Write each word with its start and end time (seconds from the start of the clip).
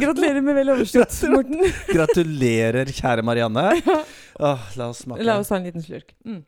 Gratulerer 0.00 0.40
med 0.44 0.56
vel 0.56 0.72
overstått, 0.74 1.16
Morten. 1.32 1.60
Gratulerer, 1.94 2.90
kjære 2.96 3.24
Marianne. 3.26 3.66
Åh, 4.50 4.68
la 4.80 4.88
oss 4.92 5.02
smake. 5.04 5.24
La 5.26 5.38
oss 5.40 5.50
ta 5.52 5.58
en 5.58 5.66
liten 5.68 5.84
slurk. 5.84 6.14
Mm. 6.24 6.42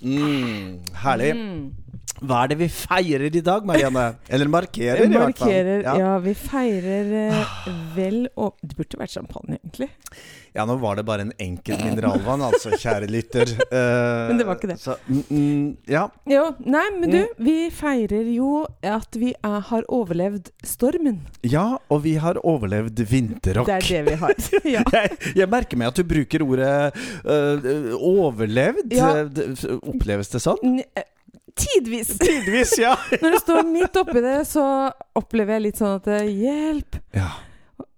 Mm, 0.00 0.78
herlig. 1.02 1.34
Mm. 1.36 1.89
Hva 2.20 2.42
er 2.44 2.50
det 2.52 2.58
vi 2.60 2.68
feirer 2.68 3.36
i 3.36 3.40
dag, 3.44 3.64
Marianne? 3.68 4.06
Eller 4.32 4.50
markerer, 4.52 5.04
i 5.06 5.08
hvert 5.08 5.38
fall. 5.38 5.48
Markerer 5.48 5.86
Ja. 5.86 5.94
Ja, 6.00 6.10
vi 6.24 6.34
feirer 6.36 7.14
eh, 7.30 7.54
vel 7.96 8.26
og 8.36 8.56
Det 8.60 8.76
burde 8.76 9.00
vært 9.00 9.14
champagne, 9.16 9.56
egentlig. 9.60 9.88
ja, 10.54 10.64
nå 10.66 10.74
var 10.82 10.96
det 10.98 11.04
bare 11.06 11.22
en 11.22 11.32
enkel 11.38 11.78
mineralvann, 11.78 12.42
altså, 12.42 12.72
kjære 12.74 13.06
lytter. 13.08 13.52
Uh, 13.70 14.26
Men 14.32 14.40
det 14.40 14.46
var 14.48 14.56
ikke 14.58 14.70
det. 14.72 14.78
Så, 14.82 14.96
mm, 15.06 15.20
mm, 15.30 15.68
ja. 15.92 16.02
Jo, 16.28 16.42
nei, 16.66 16.86
men 16.98 17.10
du, 17.14 17.18
Mm. 17.20 17.44
vi 17.46 17.54
feirer 17.70 18.26
jo 18.34 18.64
at 18.82 19.14
vi 19.20 19.30
er, 19.46 19.60
har 19.70 19.86
overlevd 19.88 20.50
stormen. 20.66 21.20
ja, 21.46 21.76
og 21.88 22.02
vi 22.04 22.16
har 22.20 22.40
overlevd 22.42 22.98
vinterrock. 23.10 23.66
Det 23.70 23.76
er 23.78 23.86
det 23.88 24.02
vi 24.10 24.18
har. 24.24 24.34
ja. 24.76 24.82
Jeg, 24.92 25.16
jeg 25.38 25.48
merker 25.48 25.78
meg 25.80 25.92
at 25.92 26.00
du 26.02 26.04
bruker 26.10 26.42
ordet 26.42 26.74
uh, 27.24 27.94
overlevd. 27.96 28.92
Ja. 28.98 29.12
Oppleves 29.80 30.34
det 30.34 30.42
sånn? 30.44 30.60
N- 30.66 31.06
Tidvis. 31.80 32.18
Tidvis, 32.18 32.78
ja. 32.78 32.96
Når 33.22 33.30
du 33.30 33.38
står 33.40 33.62
midt 33.64 33.96
oppi 33.96 34.20
det, 34.20 34.38
så 34.48 34.64
opplever 35.16 35.56
jeg 35.56 35.68
litt 35.70 35.80
sånn 35.80 35.96
at 35.96 36.10
eh, 36.12 36.26
Hjelp! 36.28 37.00
ja. 37.16 37.30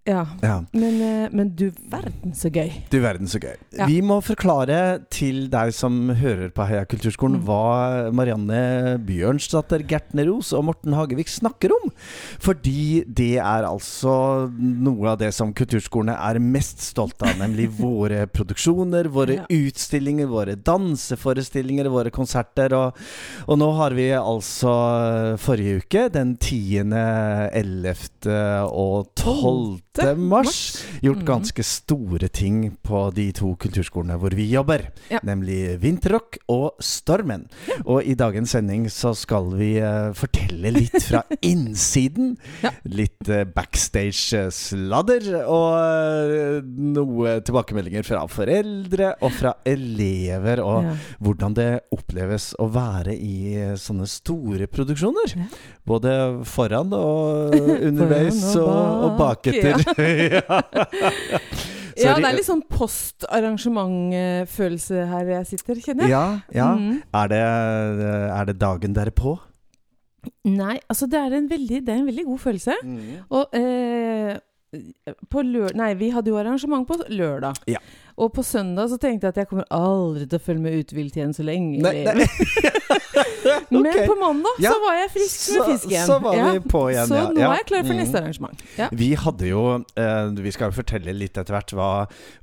Ja. 0.04 0.24
ja. 0.42 0.56
Men, 0.74 0.96
eh, 1.00 1.28
men 1.30 1.52
du 1.54 1.68
verden 1.90 2.32
så 2.34 2.50
gøy. 2.50 2.72
Du 2.90 2.96
verden 3.04 3.28
så 3.30 3.38
gøy. 3.38 3.54
Ja. 3.78 3.86
Vi 3.86 4.00
må 4.02 4.16
forklare 4.24 5.04
til 5.14 5.44
deg 5.52 5.70
som 5.76 6.08
hører 6.18 6.50
på 6.50 6.66
Heia 6.66 6.84
kulturskolen, 6.90 7.36
Mm. 7.38 7.44
hva 7.46 8.10
Marianne 8.12 8.98
Bjørnsdatter 9.06 9.84
Gertneros 9.86 10.50
og 10.58 10.64
Morten 10.66 10.92
Hagevik 10.98 11.28
snakker 11.30 11.70
om. 11.76 11.92
Fordi 12.42 13.04
det 13.06 13.36
er 13.38 13.62
altså 13.68 14.50
noe 14.58 15.12
av 15.12 15.18
det 15.22 15.30
som 15.34 15.52
kulturskolene 15.54 16.16
er 16.18 16.40
mest 16.42 16.82
stolte 16.82 17.22
av. 17.30 17.38
Nemlig 17.38 17.68
våre 17.78 18.26
produksjoner, 18.26 19.06
våre 19.06 19.38
Ja. 19.38 19.46
utstillinger, 19.48 20.26
våre 20.26 20.56
danseforestillinger, 20.56 21.86
våre 21.94 22.10
konserter. 22.10 22.74
Og, 22.74 22.98
og 23.46 23.58
nå 23.62 23.70
har 23.78 23.94
vi 23.94 24.10
altså 24.18 24.74
forrige 25.38 25.78
uke, 25.86 26.08
den 26.12 26.34
10., 26.42 26.82
11. 27.54 28.66
og 28.66 29.08
12. 29.14 29.78
mars, 30.16 30.84
gjort 31.02 31.18
Mhm. 31.18 31.24
ganske 31.26 31.62
store 31.62 32.28
ting 32.28 32.76
på 32.82 33.10
de 33.14 33.30
to 33.32 33.54
kulturskolene 33.56 34.16
hvor 34.18 34.30
vi 34.34 34.48
jobber. 34.50 34.88
Ja. 35.10 35.18
Nemlig 35.22 35.78
Vinterrock 35.80 36.38
og 36.48 36.74
Stormen. 36.80 37.46
Og 37.84 38.02
i 38.04 38.14
dagens 38.14 38.50
sending 38.50 38.86
så 38.88 39.14
skal 39.14 39.50
vi 39.52 39.80
uh, 39.82 40.12
fortelle 40.14 40.70
litt 40.72 41.02
fra 41.02 41.22
innsiden. 41.42 42.36
Ja. 42.62 42.70
Litt 42.88 43.28
uh, 43.28 43.44
backstage-sladder. 43.44 45.44
Og 45.44 45.72
uh, 45.76 46.62
noe 46.64 47.40
tilbakemeldinger 47.44 48.02
fra 48.06 48.24
foreldre 48.32 49.14
og 49.20 49.32
fra 49.32 49.54
elever. 49.66 50.60
Og 50.64 50.82
Ja. 50.82 50.94
hvordan 51.20 51.54
det 51.54 51.80
oppleves 51.92 52.54
å 52.58 52.66
være 52.72 53.12
i 53.14 53.54
sånne 53.78 54.06
store 54.08 54.66
produksjoner. 54.66 55.34
Ja. 55.36 55.44
Både 55.86 56.14
foran 56.48 56.92
og 56.96 57.52
underveis 57.88 58.40
Foran 58.54 58.62
og, 58.62 58.68
og 58.72 59.02
og 59.12 59.18
bak, 59.18 59.42
baketter. 59.42 59.81
ja. 60.38 60.58
Ja, 61.92 62.16
det 62.16 62.24
er 62.24 62.32
litt 62.38 62.48
sånn 62.48 62.64
postarrangement-følelse 62.72 64.96
her 65.10 65.28
jeg 65.34 65.44
sitter, 65.50 65.76
kjenner 65.76 66.08
jeg. 66.08 66.14
Ja, 66.14 66.40
ja. 66.56 66.70
Mm. 66.78 66.94
Er, 67.20 67.26
det, 67.32 67.42
er 68.38 68.44
det 68.48 68.56
dagen 68.62 68.92
derpå? 68.96 69.30
Nei, 70.46 70.78
altså 70.86 71.08
det 71.10 71.18
er 71.18 71.32
en 71.34 71.50
veldig, 71.50 71.80
det 71.82 71.90
er 71.92 71.98
en 72.00 72.06
veldig 72.06 72.24
god 72.28 72.38
følelse. 72.44 72.74
Og 73.34 73.56
eh, 73.58 73.60
på. 73.60 73.66
Nei, 74.72 75.90
vi 76.00 76.08
hadde 76.14 76.30
jo 76.32 76.38
arrangement 76.40 76.86
på 76.88 76.96
lørdag. 77.12 77.58
Ja. 77.68 77.78
Og 78.20 78.32
på 78.36 78.42
søndag 78.44 78.88
så 78.92 78.98
tenkte 79.00 79.26
jeg 79.28 79.32
at 79.34 79.40
jeg 79.42 79.48
kommer 79.50 79.66
aldri 79.72 80.26
til 80.28 80.38
å 80.38 80.42
følge 80.44 80.62
med 80.64 80.78
utvilt 80.82 81.16
igjen 81.16 81.32
så 81.36 81.44
lenge. 81.44 81.80
Nei, 81.84 82.04
nei. 82.04 82.26
Men 83.72 83.88
på 84.06 84.14
mandag 84.20 84.60
Ja. 84.62 84.70
så 84.70 84.80
var 84.84 84.94
jeg 85.00 85.10
frisk 85.14 85.38
som 85.40 85.62
en 85.64 85.70
fisk 85.72 85.86
igjen. 85.90 86.06
Så, 86.06 86.18
var 86.22 86.36
var 86.36 86.52
vi 86.52 86.60
på 86.72 86.82
igjen, 86.92 87.08
Så 87.08 87.16
ja. 87.18 87.24
nå 87.32 87.40
ja. 87.40 87.48
er 87.50 87.56
jeg 87.62 87.66
klar 87.70 87.82
for 87.86 87.92
Mm. 87.92 88.00
neste 88.02 88.20
arrangement. 88.20 88.62
Ja. 88.78 88.88
Vi 88.92 89.08
hadde 89.18 89.48
jo 89.48 89.62
eh, 89.96 90.26
Vi 90.44 90.52
skal 90.54 90.70
jo 90.70 90.76
fortelle 90.76 91.14
litt 91.16 91.36
etter 91.40 91.52
hvert 91.56 91.72
hva, 91.76 91.90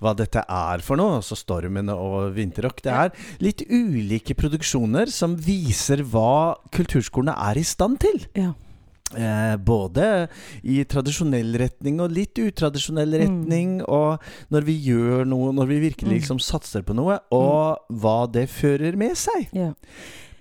hva 0.02 0.14
dette 0.18 0.44
er 0.44 0.80
for 0.86 1.00
noe. 1.00 1.20
Altså 1.22 1.38
Stormen 1.40 1.90
og 1.94 2.34
Vinterrock. 2.36 2.82
Det 2.84 2.92
er 2.92 3.14
litt 3.40 3.64
ulike 3.70 4.36
produksjoner 4.36 5.10
som 5.14 5.38
viser 5.38 6.04
hva 6.04 6.58
kulturskolene 6.76 7.38
er 7.50 7.58
i 7.62 7.64
stand 7.64 8.00
til. 8.04 8.26
Ja. 8.36 8.52
Eh, 9.18 9.56
både 9.58 10.28
i 10.64 10.84
tradisjonell 10.86 11.56
retning 11.58 12.00
og 12.04 12.12
litt 12.14 12.36
utradisjonell 12.38 13.10
Mm. 13.16 13.20
retning. 13.24 13.72
Og 13.90 14.20
når 14.52 14.64
vi 14.68 14.76
gjør 14.86 15.26
noe, 15.26 15.52
når 15.52 15.68
vi 15.68 15.80
virkelig 15.90 16.10
Mm. 16.12 16.20
liksom 16.20 16.40
satser 16.40 16.84
på 16.84 16.94
noe, 16.94 17.20
og 17.32 17.78
hva 17.92 18.32
det 18.32 18.48
fører 18.50 18.96
med 18.96 19.16
seg. 19.18 19.50
Ja. 19.52 19.74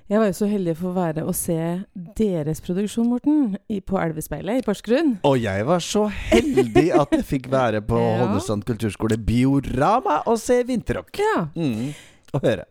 Jeg 0.08 0.18
var 0.20 0.26
jo 0.26 0.32
så 0.32 0.48
heldig 0.48 0.74
for 0.76 0.88
å 0.88 0.94
være 0.96 1.22
og 1.26 1.34
se 1.34 1.84
deres 2.16 2.60
produksjon, 2.64 3.08
Morten, 3.08 3.56
i, 3.68 3.80
på 3.80 3.98
Elvespeilet 4.00 4.58
i 4.58 4.62
Porsgrunn. 4.64 5.18
Og 5.22 5.36
jeg 5.42 5.66
var 5.66 5.80
så 5.80 6.08
heldig 6.10 6.92
at 6.98 7.10
jeg 7.10 7.24
fikk 7.24 7.48
være 7.50 7.82
på 7.84 7.98
Ja. 8.00 8.24
Holmestrand 8.26 8.64
kulturskole 8.64 9.18
Biorama 9.18 10.22
og 10.26 10.38
se 10.38 10.62
Vinterrock. 10.64 11.12
Ja. 11.18 11.48
Mm. 11.54 11.94
Og 12.32 12.40
høre. 12.42 12.64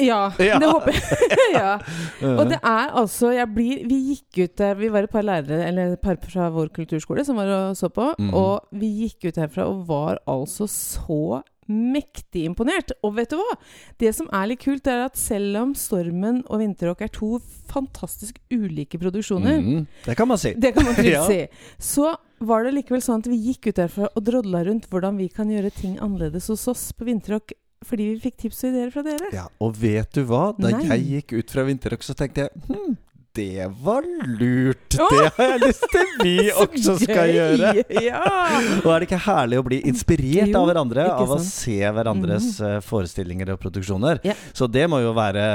Ja, 0.00 0.32
Ja. 0.40 0.58
det 0.58 0.68
håper 0.70 0.92
jeg. 0.96 1.28
ja. 1.52 1.72
Og 2.32 2.46
det 2.48 2.58
er 2.64 2.92
altså 2.96 3.32
jeg 3.36 3.48
blir, 3.52 3.82
Vi 3.90 3.98
gikk 4.14 4.38
ut 4.46 4.56
der 4.56 4.74
Vi 4.80 4.88
var 4.88 5.04
et 5.04 5.10
par 5.12 5.22
lærere 5.22 5.66
Eller 5.68 5.92
et 5.92 6.00
par 6.00 6.16
fra 6.16 6.46
vår 6.54 6.70
kulturskole 6.72 7.24
som 7.28 7.36
var 7.36 7.50
og 7.52 7.76
så 7.76 7.90
på. 7.92 8.06
Mm. 8.18 8.30
Og 8.32 8.60
vi 8.72 8.88
gikk 9.02 9.28
ut 9.28 9.36
herfra 9.42 9.66
og 9.68 9.82
var 9.90 10.18
altså 10.26 10.64
så 10.70 11.42
mektig 11.72 12.42
imponert. 12.48 12.90
Og 13.06 13.14
vet 13.16 13.30
du 13.30 13.36
hva? 13.38 13.52
Det 14.00 14.10
som 14.16 14.26
er 14.34 14.48
litt 14.50 14.60
kult, 14.64 14.86
er 14.90 15.04
at 15.06 15.16
selv 15.16 15.56
om 15.60 15.70
Stormen 15.78 16.40
og 16.50 16.58
Vinterrock 16.60 17.04
er 17.06 17.12
to 17.14 17.36
fantastisk 17.70 18.40
ulike 18.52 18.98
produksjoner 19.00 19.60
Mm. 19.62 19.86
Det 20.04 20.16
kan 20.18 20.28
man 20.28 20.38
si. 20.42 20.52
Det 20.58 20.72
kan 20.74 20.84
man 20.88 20.94
trygt 20.98 21.14
Ja. 21.20 21.22
si. 21.28 21.46
Så 21.78 22.10
var 22.42 22.64
det 22.66 22.74
likevel 22.74 23.00
sånn 23.04 23.22
at 23.22 23.28
vi 23.30 23.38
gikk 23.52 23.68
ut 23.70 23.78
derfra 23.78 24.08
og 24.10 24.24
drodla 24.26 24.64
rundt 24.66 24.88
hvordan 24.90 25.16
vi 25.20 25.28
kan 25.32 25.48
gjøre 25.52 25.70
ting 25.72 25.98
annerledes 26.02 26.48
hos 26.50 26.66
oss 26.68 26.88
på 26.92 27.06
Vinterrock, 27.08 27.52
fordi 27.88 28.10
vi 28.12 28.18
fikk 28.26 28.36
tips 28.44 28.64
og 28.64 28.72
ideer 28.72 28.92
fra 28.94 29.06
dere. 29.06 29.30
Ja, 29.34 29.46
og 29.62 29.78
vet 29.80 30.12
du 30.16 30.24
hva? 30.28 30.50
Da 30.58 30.74
Nei. 30.74 30.84
jeg 30.90 31.08
gikk 31.16 31.38
ut 31.40 31.54
fra 31.54 31.66
Vinterrock, 31.68 32.04
så 32.06 32.16
tenkte 32.18 32.46
jeg 32.46 32.66
hm, 32.68 32.96
det 33.34 33.66
var 33.80 34.04
lurt. 34.38 34.94
Åh! 35.00 35.12
Det 35.12 35.30
har 35.36 35.52
jeg 35.54 35.60
lyst 35.62 35.84
til 35.88 36.10
vi 36.20 36.34
også 36.64 36.96
skal 37.00 37.30
Gøy! 37.30 37.36
gjøre. 37.38 37.84
Ja! 38.04 38.24
Og 38.84 38.90
er 38.92 39.00
det 39.00 39.06
ikke 39.08 39.20
herlig 39.24 39.60
å 39.60 39.64
bli 39.64 39.78
inspirert 39.88 40.50
Jo, 40.50 40.58
av 40.60 40.68
hverandre? 40.68 41.06
av 41.14 41.22
Av 41.24 41.32
å 41.32 41.38
se 41.40 41.78
hverandres 41.80 42.48
eh, 42.60 42.76
forestillinger 42.84 43.54
og 43.54 43.62
produksjoner? 43.62 44.20
Ja. 44.28 44.36
Så 44.52 44.68
det 44.68 44.84
må 44.92 45.00
jo 45.00 45.14
være 45.16 45.46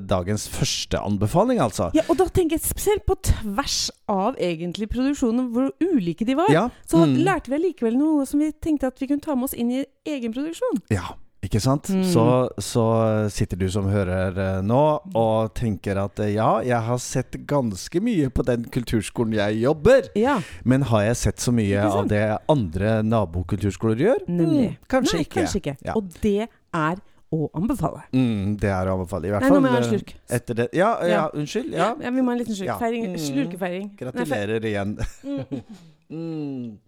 dagens 0.00 0.46
første 0.48 1.02
anbefaling, 1.02 1.60
altså. 1.60 1.90
ja, 1.96 2.06
og 2.08 2.16
da 2.22 2.28
tenker 2.32 2.56
jeg 2.56 2.64
spesielt 2.70 3.04
på 3.04 3.18
tvers 3.28 3.78
av 4.08 4.40
egentlig 4.40 4.88
produksjonen, 4.94 5.50
hvor 5.52 5.68
ulike 5.84 6.24
de 6.24 6.38
var. 6.40 6.48
Ja. 6.54 6.66
Så 6.88 7.04
mm. 7.04 7.18
lærte 7.26 7.52
vi 7.52 7.60
allikevel 7.60 8.00
noe 8.00 8.24
som 8.28 8.40
vi 8.40 8.48
tenkte 8.64 8.88
at 8.88 9.02
vi 9.02 9.12
kunne 9.12 9.24
ta 9.24 9.36
med 9.36 9.50
oss 9.50 9.56
inn 9.56 9.76
i 9.76 9.84
egen 10.08 10.32
produksjon. 10.32 10.80
Ja, 10.94 11.18
ikke 11.46 11.60
sant? 11.62 11.88
Mm. 11.92 12.02
Så, 12.10 12.24
så 12.62 12.84
sitter 13.32 13.56
du 13.60 13.66
som 13.72 13.86
hører 13.90 14.36
eh, 14.42 14.60
nå 14.66 14.80
og 15.16 15.54
tenker 15.56 15.98
at 16.02 16.20
eh, 16.24 16.34
ja, 16.36 16.50
jeg 16.66 16.80
har 16.88 17.00
sett 17.02 17.38
ganske 17.48 18.02
mye 18.04 18.28
på 18.34 18.44
den 18.46 18.64
kulturskolen 18.74 19.34
jeg 19.38 19.60
jobber, 19.64 20.10
Ja, 20.18 20.38
men 20.64 20.82
har 20.92 21.06
jeg 21.08 21.16
sett 21.24 21.42
så 21.42 21.54
mye 21.54 21.82
av 21.86 22.06
det 22.10 22.22
andre 22.52 22.98
nabokulturskoler 23.06 23.96
gjør? 24.06 24.24
nemlig. 24.28 24.70
Mm, 24.74 24.80
kanskje 24.90 25.20
Nei, 25.20 25.26
ikke. 25.26 25.40
Kanskje 25.40 25.60
ikke. 25.62 25.76
Ja. 25.86 25.94
Og 25.98 26.10
det 26.22 26.36
er 26.46 27.02
å 27.34 27.48
anbefale. 27.58 28.04
Mm, 28.14 28.54
det 28.62 28.68
er 28.70 28.86
å 28.86 28.92
anbefale. 29.00 29.26
I 29.26 29.32
hvert 29.34 29.42
Nei, 29.42 29.50
nå 29.50 29.58
må 29.60 29.66
jeg 29.66 29.74
ha 29.74 29.78
en 29.80 29.84
eh, 29.86 29.90
slurk. 29.96 30.12
etter 30.38 30.54
det. 30.60 30.66
Ja, 30.78 30.90
ja, 31.02 31.08
Ja. 31.10 31.24
unnskyld. 31.34 31.72
Ja. 31.74 31.88
Ja, 32.00 32.10
vi 32.14 32.22
må 32.22 32.30
ha 32.30 32.36
en 32.36 32.42
liten 32.44 32.54
slurk. 32.54 32.68
Ja. 32.70 32.76
Feiring, 32.78 33.06
Mm. 33.10 33.18
slurkefeiring. 33.24 33.88
Nei, 33.90 33.96
Gratulerer 34.00 34.68
igjen. 34.72 34.96
Mm. 35.26 35.62
Mm. 36.06 36.78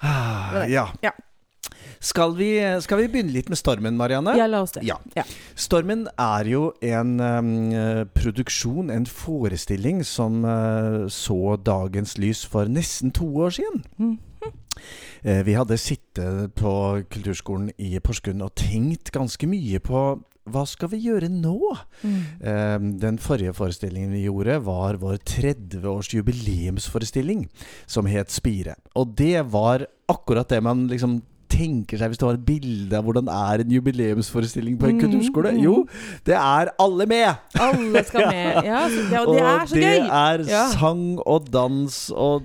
Ah, 0.00 0.64
ja. 0.68 0.88
Ja. 1.02 1.10
Skal 2.00 2.32
vi, 2.32 2.54
skal 2.80 3.02
vi 3.02 3.10
begynne 3.12 3.34
litt 3.34 3.50
med 3.52 3.58
Stormen, 3.60 3.98
Marianne? 4.00 4.32
Ja, 4.38 4.46
la 4.48 4.62
oss 4.64 4.72
det. 4.72 4.86
Ja. 4.88 4.96
Ja. 5.12 5.26
Stormen 5.52 6.06
er 6.16 6.48
jo 6.48 6.70
en 6.80 7.18
um, 7.20 7.50
produksjon, 8.16 8.88
en 8.88 9.04
forestilling, 9.04 10.00
som 10.08 10.40
uh, 10.48 11.04
så 11.12 11.58
dagens 11.60 12.16
lys 12.16 12.46
for 12.48 12.72
nesten 12.72 13.12
to 13.12 13.28
år 13.44 13.52
siden. 13.58 13.84
Mm. 14.00 14.16
Uh, 15.26 15.42
vi 15.44 15.58
hadde 15.58 15.76
sittet 15.76 16.56
på 16.56 16.72
kulturskolen 17.12 17.68
i 17.76 17.92
Porsgrunn 18.00 18.48
og 18.48 18.56
tenkt 18.56 19.12
ganske 19.12 19.50
mye 19.50 19.82
på 19.84 20.04
hva 20.50 20.62
skal 20.66 20.88
vi 20.94 21.02
gjøre 21.04 21.28
nå? 21.30 21.58
Mm. 22.00 22.20
Uh, 22.40 22.86
den 23.02 23.20
forrige 23.20 23.52
forestillingen 23.54 24.16
vi 24.16 24.24
gjorde, 24.24 24.56
var 24.64 24.96
vår 25.02 25.20
30-års 25.20 26.14
jubileumsforestilling, 26.16 27.44
som 27.84 28.08
het 28.08 28.32
Spire. 28.32 28.78
Og 28.96 29.12
det 29.20 29.44
var 29.52 29.84
akkurat 30.10 30.48
det 30.48 30.62
man 30.64 30.88
liksom 30.90 31.20
tenker 31.60 32.00
seg 32.00 32.08
hvis 32.14 32.18
det 32.22 32.26
var 32.30 32.38
et 32.40 32.46
bilde 32.48 32.96
av 32.96 33.04
hvordan 33.06 33.28
er 33.28 33.64
en 33.66 33.70
jubileumsforestilling 33.76 34.78
på 34.80 34.88
en 34.88 34.96
Mm, 34.96 35.00
kulturskole? 35.04 35.52
mm. 35.54 35.60
Jo, 35.64 35.74
det 36.26 36.34
er 36.40 36.72
alle 36.80 37.06
med! 37.06 37.34
Alle 37.60 38.04
skal 38.08 38.26
med. 38.34 38.64
Ja, 38.64 38.82
og 39.20 39.34
det 39.34 39.42
er 39.44 39.66
så 39.66 39.76
gøy! 39.76 39.82
det 39.82 40.10
er 40.22 40.44
Ja. 40.48 40.64
sang 40.72 41.18
og 41.26 41.50
dans 41.52 41.98
og 42.16 42.42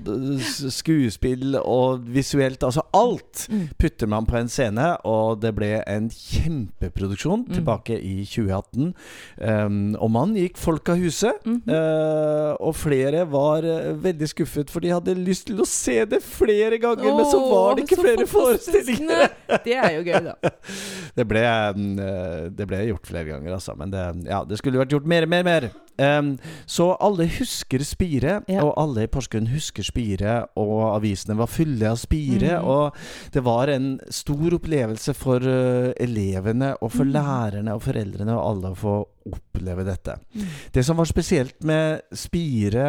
skuespill 0.70 1.56
og 1.64 2.04
visuelt. 2.14 2.64
Altså 2.64 2.82
alt 2.94 3.48
Mm. 3.50 3.70
putter 3.80 4.08
man 4.08 4.26
på 4.26 4.38
en 4.40 4.48
scene, 4.50 4.98
og 5.06 5.42
det 5.42 5.54
ble 5.56 5.84
en 5.88 6.10
kjempeproduksjon 6.10 7.46
Mm. 7.48 7.54
tilbake 7.54 7.98
i 8.02 8.26
2018. 8.26 8.94
Um, 9.42 9.96
og 10.00 10.12
man 10.12 10.34
gikk 10.36 10.58
folk 10.58 10.90
av 10.90 10.98
huset. 10.98 11.34
-hmm. 11.46 11.62
uh, 11.70 12.56
og 12.60 12.76
flere 12.76 13.26
var 13.32 13.58
eh, 13.64 13.94
veldig 14.04 14.28
skuffet, 14.30 14.70
for 14.70 14.80
de 14.80 14.90
hadde 14.90 15.14
lyst 15.16 15.48
til 15.48 15.58
å 15.62 15.66
se 15.66 16.06
det 16.06 16.24
flere 16.24 16.78
ganger, 16.80 17.04
men 17.16 17.26
så 17.26 17.40
var 17.50 17.76
det 17.76 17.84
ikke 17.90 18.02
flere 18.02 18.28
fantastisk. 18.28 19.02
Forestillinger. 19.10 19.62
Det 19.66 19.76
er 19.78 19.96
jo 19.96 20.04
gøy, 20.06 20.20
da. 20.26 20.54
Det 21.20 21.24
ble, 21.30 21.42
eh, 21.48 22.40
det 22.52 22.66
ble 22.68 22.82
gjort 22.90 23.08
flere 23.08 23.30
ganger, 23.30 23.54
altså. 23.56 23.76
Men 23.80 23.94
det, 23.94 24.04
ja, 24.28 24.42
det 24.48 24.58
skulle 24.60 24.82
vært 24.82 24.92
gjort 24.96 25.08
mer, 25.08 25.28
mer, 25.32 25.46
mer. 25.48 25.70
Em, 25.98 26.38
så 26.68 26.92
alle 27.00 27.28
husker 27.40 27.84
Spire, 27.88 28.42
Ja. 28.48 28.64
og 28.64 28.74
alle 28.78 29.04
i 29.06 29.08
Porsgrunn 29.12 29.48
husker 29.54 29.84
Spire. 29.84 30.48
Og 30.58 30.96
avisene 30.96 31.38
var 31.38 31.48
fulle 31.48 31.90
av 31.90 31.98
Spire. 32.02 32.60
Mm. 32.60 32.68
Og 32.68 32.96
det 33.32 33.44
var 33.46 33.68
en 33.70 34.00
stor 34.10 34.58
opplevelse 34.60 35.14
for 35.16 35.40
uh, 35.42 35.92
elevene 36.02 36.76
og 36.82 36.92
for 36.92 37.06
mm. 37.06 37.12
lærerne 37.16 37.76
og 37.76 37.82
foreldrene 37.86 38.36
og 38.36 38.46
alle 38.50 38.74
å 38.74 38.80
få 38.80 38.96
oppleve 39.26 39.82
dette. 39.88 40.20
Mm. 40.36 40.50
Det 40.76 40.84
som 40.86 41.00
var 41.00 41.08
spesielt 41.10 41.64
med 41.66 42.04
Spire 42.14 42.84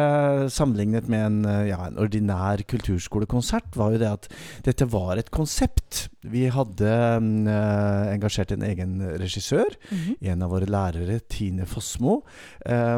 sammenlignet 0.53 1.07
med 1.09 1.23
en, 1.25 1.37
eh, 1.49 1.69
ja, 1.71 1.79
en 1.87 1.97
ordinær 1.97 2.61
kulturskolekonsert, 2.69 3.73
var 3.75 3.95
jo 3.95 4.01
det 4.03 4.11
at 4.11 4.27
dette 4.67 4.85
var 4.91 5.17
et 5.17 5.31
konsept. 5.33 6.03
Vi 6.21 6.45
hadde 6.53 6.91
mm, 7.23 7.47
eh, 7.49 8.13
engasjert 8.13 8.53
en 8.53 8.61
egen 8.69 8.99
regissør, 9.17 9.73
Mhm. 9.89 10.17
en 10.21 10.43
av 10.45 10.51
våre 10.53 10.69
lærere, 10.69 11.19
Tine 11.27 11.65
Fossmo. 11.65 12.21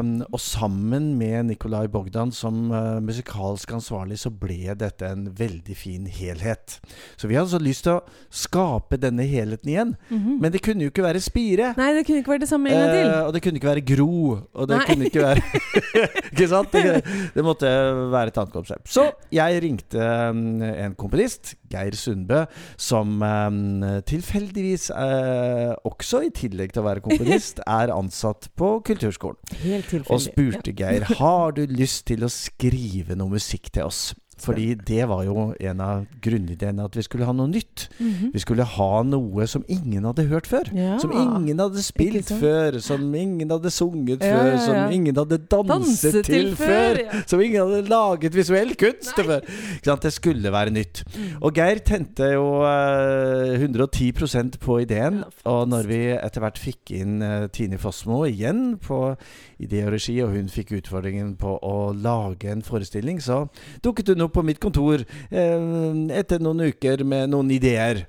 Um, 0.00 0.10
og 0.32 0.40
sammen 0.42 1.14
med 1.18 1.50
Nikolai 1.50 1.86
Bogdan 1.92 2.32
som 2.34 2.70
uh, 2.72 2.98
musikalsk 3.04 3.72
ansvarlig, 3.76 4.18
så 4.22 4.32
ble 4.32 4.74
dette 4.78 5.06
en 5.06 5.28
veldig 5.36 5.76
fin 5.76 6.06
helhet. 6.10 6.78
Så 7.20 7.30
vi 7.30 7.38
hadde 7.38 7.52
så 7.52 7.60
lyst 7.62 7.86
til 7.86 7.98
å 7.98 8.02
skape 8.32 8.98
denne 9.00 9.26
helheten 9.28 9.72
igjen. 9.72 9.94
Mhm. 10.10 10.38
Men 10.40 10.54
det 10.54 10.62
kunne 10.64 10.86
jo 10.86 10.92
ikke 10.92 11.06
være 11.06 11.20
Spire. 11.20 11.74
Nei, 11.76 11.90
det 11.96 12.06
kunne 12.08 12.22
ikke 12.22 12.34
vært 12.34 12.46
det 12.46 12.50
samme 12.50 12.70
en 12.72 12.80
gang 12.80 12.94
til. 12.96 13.10
Uh, 13.10 13.22
og 13.26 13.34
det 13.36 13.42
kunne 13.44 13.60
ikke 13.60 13.72
være 13.72 13.86
Gro. 13.92 14.10
Og 14.54 14.70
det 14.70 14.78
Nei. 14.80 14.86
kunne 14.88 15.10
ikke 15.10 15.24
være 15.24 15.42
Ikke 16.32 16.48
sant? 16.50 16.72
Det, 16.72 17.00
det 17.34 17.44
måtte 17.44 17.70
være 18.12 18.32
et 18.32 18.40
annet 18.40 18.54
konsept. 18.54 18.88
Så 18.90 19.10
jeg 19.34 19.62
ringte 19.64 20.10
um, 20.30 20.62
en 20.64 20.96
komponist, 20.98 21.54
Geir 21.70 21.96
Sundbø, 21.98 22.44
som 22.80 23.20
um, 23.22 23.84
tilfeldigvis, 24.06 24.90
eh, 24.90 25.74
også 25.86 26.24
i 26.26 26.32
tillegg 26.34 26.74
til 26.74 26.82
å 26.82 26.88
være 26.88 27.04
komponist, 27.04 27.62
er 27.80 27.94
ansatt 27.94 28.50
på 28.58 28.72
Kulturskolen. 28.86 29.38
Helt 29.62 29.90
tilfeldig. 29.90 30.14
Og 30.14 30.24
spurte 30.24 30.74
Geir 30.76 31.06
har 31.22 31.56
du 31.56 31.64
lyst 31.70 32.06
til 32.10 32.26
å 32.26 32.32
skrive 32.32 33.18
noe 33.18 33.38
musikk 33.38 33.72
til 33.74 33.88
oss. 33.90 34.10
Fordi 34.40 34.74
det 34.74 35.04
var 35.08 35.24
jo 35.26 35.50
en 35.60 35.80
av 35.84 36.04
grunnideene 36.24 36.84
at 36.86 36.96
vi 36.96 37.04
skulle 37.04 37.26
ha 37.28 37.34
noe 37.36 37.48
nytt. 37.50 37.88
Mm 37.98 38.10
-hmm. 38.10 38.32
Vi 38.32 38.38
skulle 38.38 38.64
ha 38.64 39.02
noe 39.02 39.46
som 39.46 39.64
ingen 39.68 40.04
hadde 40.04 40.26
hørt 40.28 40.46
før. 40.46 40.70
Ja. 40.74 40.98
Som 40.98 41.12
ingen 41.12 41.58
hadde 41.58 41.82
spilt 41.82 42.32
før, 42.40 42.80
som 42.80 43.14
ingen 43.14 43.50
hadde 43.50 43.70
sunget 43.70 44.22
Ja, 44.22 44.36
før, 44.36 44.50
ja, 44.50 44.58
som 44.58 44.92
ingen 44.92 45.16
hadde 45.16 45.38
danset, 45.38 45.68
Danse 45.68 46.22
til, 46.22 46.56
før. 46.56 46.96
Som 47.26 47.40
ingen 47.40 47.60
hadde 47.60 47.88
laget 47.88 48.34
visuell 48.34 48.74
kunst 48.76 49.14
til 49.16 49.24
før. 49.24 49.40
Ikke 49.74 49.84
sant? 49.84 50.02
Det 50.02 50.12
skulle 50.12 50.52
være 50.52 50.70
nytt. 50.70 51.04
Mm. 51.06 51.42
Og 51.42 51.54
Geir 51.54 51.78
tente 51.84 52.24
jo 52.32 52.62
uh, 52.62 53.54
110% 53.60 54.58
på 54.58 54.78
ideen. 54.78 55.24
Og 55.44 55.68
når 55.68 55.86
vi 55.86 56.00
etter 56.14 56.40
hvert 56.40 56.58
fikk 56.58 56.90
inn 56.90 57.22
uh, 57.22 57.46
Tine 57.52 57.78
Fossmo 57.78 58.24
igjen 58.24 58.78
på 58.78 59.16
idé 59.60 59.84
og 59.84 59.92
regi, 59.92 60.22
og 60.22 60.32
hun 60.34 60.48
fikk 60.48 60.72
utfordringen 60.78 61.36
på 61.36 61.58
å 61.62 61.92
lage 61.92 62.50
en 62.50 62.62
forestilling, 62.62 63.20
så 63.22 63.44
dukket 63.84 64.14
hun 64.14 64.26
opp 64.26 64.29
på 64.32 64.42
mitt 64.46 64.60
kontor 64.62 65.04
eh, 65.30 65.70
etter 66.16 66.42
noen 66.42 66.68
uker 66.70 67.04
med 67.04 67.30
noen 67.32 67.50
ideer. 67.54 68.06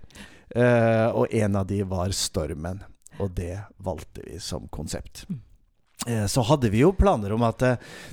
Eh, 0.51 1.07
og 1.15 1.31
en 1.33 1.55
av 1.61 1.67
de 1.69 1.81
var 1.87 2.11
Stormen. 2.15 2.81
Og 3.21 3.31
det 3.37 3.59
valgte 3.77 4.23
vi 4.25 4.39
som 4.39 4.67
konsept. 4.71 5.25
Eh, 6.07 6.25
Så 6.25 6.41
hadde 6.47 6.71
vi 6.73 6.81
jo 6.81 6.91
planer 6.97 7.33
om 7.35 7.43
at 7.45 7.61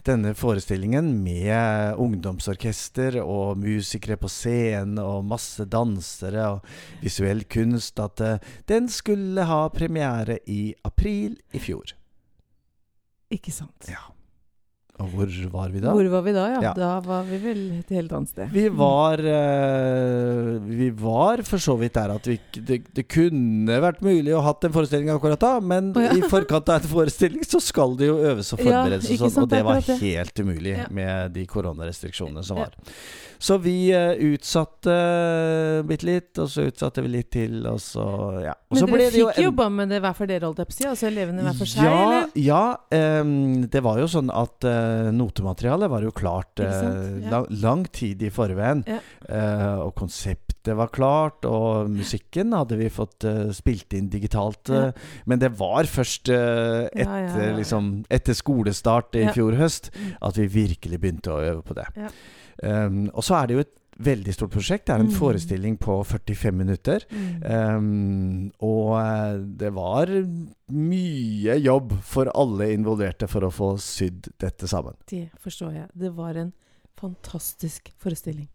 denne 0.04 0.34
forestillingen 0.36 1.08
med 1.24 1.96
ungdomsorkester 1.96 3.20
og 3.22 3.56
musikere 3.62 4.18
på 4.20 4.28
scenen 4.28 5.00
og 5.02 5.24
masse 5.30 5.64
dansere 5.64 6.50
og 6.56 6.68
visuell 7.00 7.44
kunst, 7.48 7.98
at 7.98 8.20
den 8.68 8.90
skulle 8.92 9.48
ha 9.48 9.64
premiere 9.72 10.38
i 10.46 10.74
april 10.84 11.38
i 11.52 11.62
fjor. 11.62 11.94
Ikke 13.32 13.52
sant. 13.52 13.88
Ja. 13.88 14.06
Hvor 14.98 15.30
var 15.52 15.70
vi 15.70 15.78
da? 15.78 15.92
Hvor 15.94 16.08
var 16.10 16.22
vi 16.26 16.32
da, 16.34 16.44
ja? 16.50 16.60
Ja. 16.62 16.72
Da 16.74 16.88
var 17.04 17.22
vi 17.28 17.38
vel 17.38 17.60
et 17.78 17.92
helt 17.94 18.10
annet 18.16 18.32
sted. 18.32 18.48
Vi 18.50 18.64
var 18.74 19.22
uh, 19.22 20.56
Vi 20.66 20.88
var 20.98 21.42
for 21.46 21.62
så 21.62 21.76
vidt 21.78 21.94
der 21.94 22.16
at 22.16 22.26
vi, 22.26 22.38
det, 22.58 22.80
det 22.96 23.04
kunne 23.06 23.78
vært 23.84 24.02
mulig 24.02 24.34
å 24.34 24.42
hatt 24.42 24.66
en 24.66 24.74
forestilling 24.74 25.12
akkurat 25.14 25.38
da, 25.42 25.52
men 25.62 25.92
oh, 25.94 26.02
ja. 26.02 26.16
i 26.18 26.24
forkant 26.26 26.72
av 26.74 26.82
en 26.82 26.90
forestilling 26.90 27.46
så 27.46 27.62
skal 27.62 27.94
det 28.00 28.10
jo 28.10 28.18
øves 28.18 28.50
og 28.56 28.58
Ja, 28.64 28.82
forberedes 28.82 29.10
og 29.14 29.22
sånn, 29.30 29.46
og 29.46 29.54
det 29.54 29.62
var 29.68 29.86
helt 30.02 30.42
umulig 30.42 30.74
Ja. 30.78 30.88
med 30.90 31.32
de 31.38 31.46
koronarestriksjonene 31.46 32.42
som 32.44 32.58
Ja. 32.58 32.66
var. 32.66 32.98
Så 33.38 33.58
vi 33.62 33.90
eh, 33.94 34.18
utsatte 34.32 34.94
bitte 35.86 36.06
litt, 36.08 36.38
og 36.42 36.48
så 36.50 36.66
utsatte 36.68 37.04
vi 37.04 37.12
litt 37.12 37.30
til, 37.34 37.60
og 37.70 37.78
så 37.82 38.04
ja. 38.42 38.54
Og 38.68 38.74
Men 38.76 38.80
så 38.80 38.88
dere 38.90 39.10
fikk 39.14 39.20
jo 39.20 39.44
jobba 39.48 39.68
med 39.72 39.92
det 39.94 40.00
hver 40.02 40.16
for 40.18 40.30
dere, 40.30 40.44
holdt 40.48 40.62
jeg 40.62 40.68
på 40.70 40.74
å 40.74 40.78
si? 40.78 40.86
Altså 40.90 41.06
elevene 41.08 41.44
hver 41.46 41.56
for 41.58 41.70
seg, 41.70 41.86
ja, 41.86 42.00
eller? 42.02 42.28
ja 42.48 42.64
Um, 42.98 43.66
det 43.70 43.80
var 43.84 43.98
jo 44.00 44.06
sånn 44.10 44.30
at 44.32 44.64
uh, 44.66 45.08
notematerialet 45.14 45.90
var 45.92 46.04
jo 46.04 46.10
klart. 46.14 46.58
Ja. 46.58 46.72
lang, 47.30 47.46
lang 47.62 47.82
tid 47.94 48.22
i 48.24 48.30
forveien. 48.32 48.82
Ja. 48.88 48.98
Og 49.84 49.92
konseptet 49.98 50.74
var 50.76 50.90
klart, 50.92 51.46
og 51.48 51.90
musikken 51.92 52.54
hadde 52.56 52.78
vi 52.80 52.88
fått 52.92 53.26
spilt 53.56 53.94
inn 53.96 54.08
digitalt. 54.12 54.72
Ja. 54.72 54.90
Men 55.30 55.42
det 55.42 55.52
var 55.58 55.88
først 55.90 56.30
etter. 56.32 57.54
Liksom, 57.58 57.90
etter 58.12 58.36
skolestart 58.36 59.16
i 59.18 59.28
fjor 59.36 59.56
høst 59.60 59.90
Mm. 59.98 60.16
at 60.22 60.38
vi 60.38 60.46
virkelig 60.46 61.00
begynte 61.00 61.32
å 61.32 61.40
øve 61.42 61.62
på 61.64 61.74
det. 61.78 61.86
Ja. 61.96 62.10
Um, 62.62 63.04
og 63.14 63.22
så 63.24 63.36
er 63.42 63.46
det 63.46 63.54
jo 63.54 63.60
et 63.66 63.74
veldig 63.98 64.32
stort 64.34 64.52
prosjekt. 64.54 64.86
Det 64.86 64.94
er 64.94 65.00
en 65.02 65.08
Mm. 65.10 65.16
forestilling 65.18 65.76
på 65.82 65.96
45 66.06 66.52
minutter. 66.54 67.02
Mm. 67.10 67.42
Um, 67.50 68.52
og 68.62 68.92
eh, 69.00 69.38
det 69.58 69.72
var 69.74 70.06
mye 70.70 71.56
jobb 71.62 71.96
for 72.06 72.30
alle 72.34 72.70
involverte 72.74 73.26
for 73.30 73.46
å 73.46 73.50
få 73.50 73.72
sydd 73.82 74.28
dette 74.38 74.68
sammen. 74.70 74.94
Det 75.10 75.28
forstår 75.42 75.72
jeg. 75.74 75.88
Det 75.98 76.12
var 76.14 76.34
en 76.36 76.52
fantastisk 76.98 77.92
forestilling. 77.98 78.48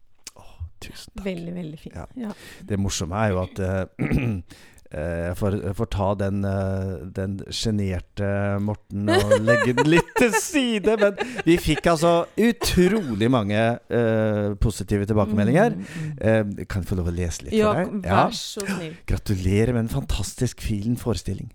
Tusen 0.84 1.14
takk. 1.16 1.26
Veldig, 1.26 1.54
veldig 1.56 1.78
fin. 1.80 1.94
Ja. 1.96 2.06
Ja. 2.20 2.32
Det 2.68 2.76
morsomme 2.82 3.16
er 3.16 3.30
jo 3.32 3.38
at 3.46 3.60
eh, 3.64 3.86
jeg 4.94 5.38
får, 5.40 5.56
jeg 5.64 5.76
får 5.80 5.90
ta 5.96 6.08
den, 6.20 6.44
eh, 6.46 6.90
den 7.16 7.38
sjenerte 7.50 8.28
Morten 8.62 9.10
og 9.10 9.34
legge 9.42 9.74
den 9.80 9.90
litt 9.90 10.12
til 10.20 10.36
side. 10.38 10.98
Men 11.02 11.18
vi 11.48 11.58
fikk 11.62 11.90
altså 11.96 12.14
utrolig 12.38 13.30
mange 13.34 13.64
uh, 13.90 14.54
positive 14.62 15.08
tilbakemeldinger. 15.10 15.80
Eh, 16.22 16.44
kan 16.70 16.84
jeg 16.84 16.92
få 16.92 17.00
lov 17.00 17.10
å 17.10 17.16
lese 17.16 17.48
litt 17.48 17.58
Ja, 17.58 17.74
for 17.74 17.82
deg? 17.82 18.06
Ja, 18.06 18.22
vær 18.28 18.38
så 18.38 18.68
snill. 18.68 18.96
Gratulerer 19.10 19.74
med 19.74 19.88
en 19.88 19.94
fantastisk 19.96 20.62
fin 20.62 21.00
forestilling. 21.02 21.50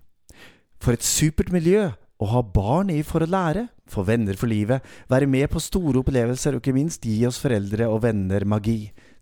For 0.83 0.99
et 0.99 1.07
supert 1.07 1.54
miljø 1.54 1.88
å 2.18 2.33
ha 2.33 2.42
barn 2.42 2.90
i 2.90 3.00
for 3.07 3.23
å 3.23 3.30
lære, 3.30 3.68
få 3.88 4.02
venner 4.09 4.38
for 4.38 4.50
livet, 4.50 4.83
være 5.11 5.30
med 5.30 5.47
på 5.52 5.62
store 5.62 6.02
opplevelser 6.02 6.57
og 6.57 6.64
ikke 6.64 6.75
minst 6.75 7.07
gi 7.07 7.21
oss 7.28 7.38
foreldre 7.42 7.87
og 7.87 8.02
venner 8.09 8.47
magi. 8.49 8.80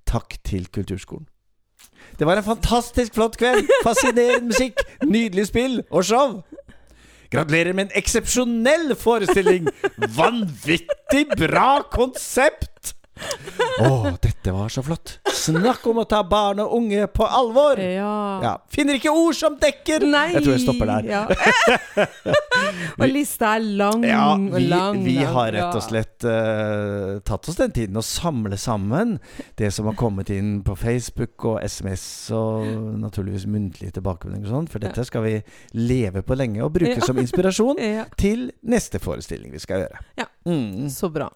Takk 0.08 0.38
til 0.46 0.70
Kulturskolen. 0.72 1.28
Det 2.18 2.26
var 2.26 2.40
en 2.40 2.46
fantastisk 2.46 3.14
flott 3.14 3.36
kveld. 3.40 3.68
Fascinerende 3.84 4.50
musikk, 4.52 4.80
nydelig 5.04 5.48
spill 5.50 5.80
og 5.90 6.04
show. 6.08 6.40
Gratulerer 7.32 7.74
med 7.74 7.88
en 7.88 7.98
eksepsjonell 7.98 8.94
forestilling. 8.98 9.68
Vanvittig 10.16 11.26
bra 11.36 11.82
konsept! 11.92 12.95
Å, 13.76 14.10
dette 14.22 14.52
var 14.52 14.68
så 14.72 14.82
flott. 14.84 15.18
Snakk 15.36 15.84
om 15.88 15.98
å 16.00 16.04
ta 16.08 16.22
barn 16.26 16.60
og 16.64 16.72
unge 16.78 17.06
på 17.12 17.26
alvor! 17.28 17.80
Ja. 17.80 18.12
Ja. 18.44 18.52
Finner 18.72 18.96
ikke 18.98 19.12
ord 19.12 19.36
som 19.36 19.56
dekker! 19.60 20.04
Nei! 20.08 20.30
Jeg 20.34 20.44
tror 20.46 20.54
jeg 20.56 20.62
stopper 20.64 20.90
der. 20.90 21.08
Ja. 21.10 22.06
og 23.00 23.06
lista 23.10 23.54
er 23.56 23.64
lang 23.78 24.04
Ja, 24.06 24.22
og 24.36 24.56
vi, 24.56 24.64
lang. 24.70 25.00
vi 25.04 25.16
har 25.24 25.52
rett 25.54 25.76
og 25.78 25.84
slett 25.84 26.26
uh, 26.28 27.18
tatt 27.26 27.48
oss 27.52 27.58
den 27.60 27.74
tiden 27.76 28.00
å 28.00 28.04
samle 28.04 28.58
sammen 28.60 29.16
det 29.60 29.70
som 29.76 29.88
har 29.90 29.96
kommet 29.98 30.32
inn 30.34 30.60
på 30.66 30.76
Facebook 30.78 31.46
og 31.52 31.60
SMS 31.64 32.06
og 32.36 32.66
naturligvis 33.02 33.46
muntlige 33.50 33.96
tilbakemeldinger 33.98 34.48
og 34.50 34.56
sånn, 34.58 34.70
for 34.72 34.82
dette 34.84 35.04
skal 35.08 35.24
vi 35.26 35.34
leve 35.76 36.24
på 36.26 36.36
lenge 36.38 36.64
og 36.64 36.72
bruke 36.76 36.96
Ja. 36.96 37.04
som 37.04 37.18
inspirasjon 37.20 37.80
Ja, 37.96 38.06
til 38.18 38.48
neste 38.66 39.00
forestilling 39.02 39.52
vi 39.54 39.60
skal 39.62 39.84
gjøre. 39.86 40.04
Ja. 40.20 40.28
Mm. 40.46 40.88
så 40.92 41.08
bra. 41.10 41.28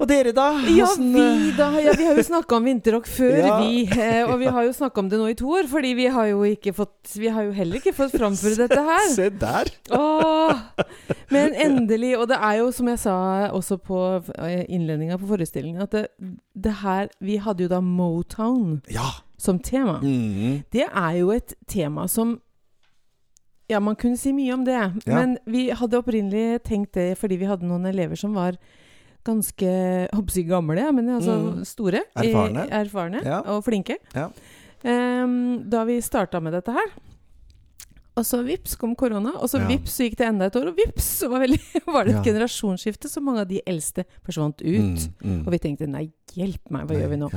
Og 0.00 0.08
dere, 0.10 0.32
da? 0.34 0.46
Ja, 0.74 0.88
vi 0.98 1.20
eh, 1.22 1.56
da. 1.56 1.68
Ja, 1.80 1.92
vi 1.96 2.04
har 2.08 2.16
jo 2.18 2.24
snakka 2.26 2.56
om 2.56 2.64
vinterrock 2.66 3.06
før, 3.06 3.36
Ja. 3.46 3.58
vi. 3.62 3.84
Eh, 3.94 4.22
og 4.26 4.38
vi 4.40 4.48
har 4.50 4.64
jo 4.66 4.72
snakka 4.74 5.00
om 5.04 5.08
det 5.12 5.18
nå 5.20 5.28
i 5.30 5.36
to 5.38 5.46
år, 5.54 5.68
fordi 5.70 5.92
vi 5.94 6.06
har 6.10 6.26
jo 6.32 6.40
fått 6.74 7.14
Vi 7.20 7.28
har 7.30 7.44
jo 7.46 7.52
heller 7.54 7.78
ikke 7.78 7.92
fått 7.94 8.16
framføre 8.18 8.56
dette 8.64 8.80
her. 8.88 9.08
Se 9.14 9.28
der! 9.30 9.70
Åh, 9.94 10.64
men 11.30 11.54
endelig. 11.66 12.16
Og 12.18 12.26
det 12.32 12.38
er 12.40 12.58
jo, 12.62 12.70
som 12.74 12.88
jeg 12.90 12.98
sa 13.04 13.16
også 13.54 13.78
på 13.78 14.00
innledninga 14.68 15.18
på 15.20 15.28
forestillingen, 15.30 15.82
at 15.86 15.94
det, 15.94 16.06
det 16.54 16.74
her 16.82 17.08
Vi 17.20 17.36
hadde 17.44 17.66
jo 17.68 17.68
da 17.72 17.80
Motown 17.84 18.80
Ja. 18.90 19.10
som 19.38 19.58
tema. 19.58 20.00
Mm. 20.02 20.64
Det 20.72 20.88
er 20.90 21.12
jo 21.20 21.30
et 21.34 21.54
tema 21.70 22.08
som 22.08 22.40
Ja, 23.70 23.78
man 23.80 23.96
kunne 23.96 24.18
si 24.20 24.32
mye 24.36 24.52
om 24.52 24.64
det, 24.66 24.74
Ja. 24.76 24.90
men 25.06 25.38
vi 25.46 25.70
hadde 25.72 25.96
opprinnelig 26.02 26.62
tenkt 26.66 26.92
det 26.98 27.14
fordi 27.16 27.38
vi 27.40 27.46
hadde 27.48 27.64
noen 27.64 27.86
elever 27.88 28.16
som 28.20 28.34
var 28.36 28.58
ganske 29.24 30.08
håper 30.12 30.46
gamle, 30.48 30.76
ja, 30.84 30.90
men 30.92 31.08
altså 31.08 31.34
Mm. 31.54 31.64
store. 31.66 32.02
i- 32.22 32.28
Erfarne. 32.32 32.68
erfarne 32.70 33.24
Ja. 33.24 33.40
og 33.46 33.64
flinke. 33.64 33.96
Ja. 34.14 34.28
Um, 34.84 35.64
da 35.68 35.84
vi 35.84 35.98
starta 36.00 36.40
med 36.42 36.52
dette 36.52 36.72
her. 36.72 36.92
Og 38.16 38.22
så 38.22 38.44
vips 38.46 38.76
kom 38.78 38.94
korona, 38.94 39.32
og 39.42 39.48
så 39.50 39.58
vips 39.66 39.90
så 39.98 40.04
gikk 40.06 40.16
det 40.20 40.26
enda 40.28 40.46
et 40.46 40.54
år, 40.54 40.68
og 40.68 40.76
vips 40.76 41.02
så 41.20 41.28
var, 41.28 41.40
veldig, 41.40 41.58
var 41.96 42.04
det 42.04 42.14
et 42.14 42.24
generasjonsskifte, 42.28 43.08
så 43.10 43.20
mange 43.20 43.40
av 43.40 43.48
de 43.48 43.60
eldste 43.66 44.04
forsvant 44.22 44.60
ut. 44.62 45.08
Mm, 45.08 45.14
mm. 45.24 45.40
Og 45.46 45.50
vi 45.50 45.58
tenkte 45.58 45.88
nei, 45.88 46.12
hjelp 46.36 46.70
meg, 46.70 46.86
hva 46.86 46.94
gjør 47.00 47.10
vi 47.10 47.16
nå? 47.16 47.30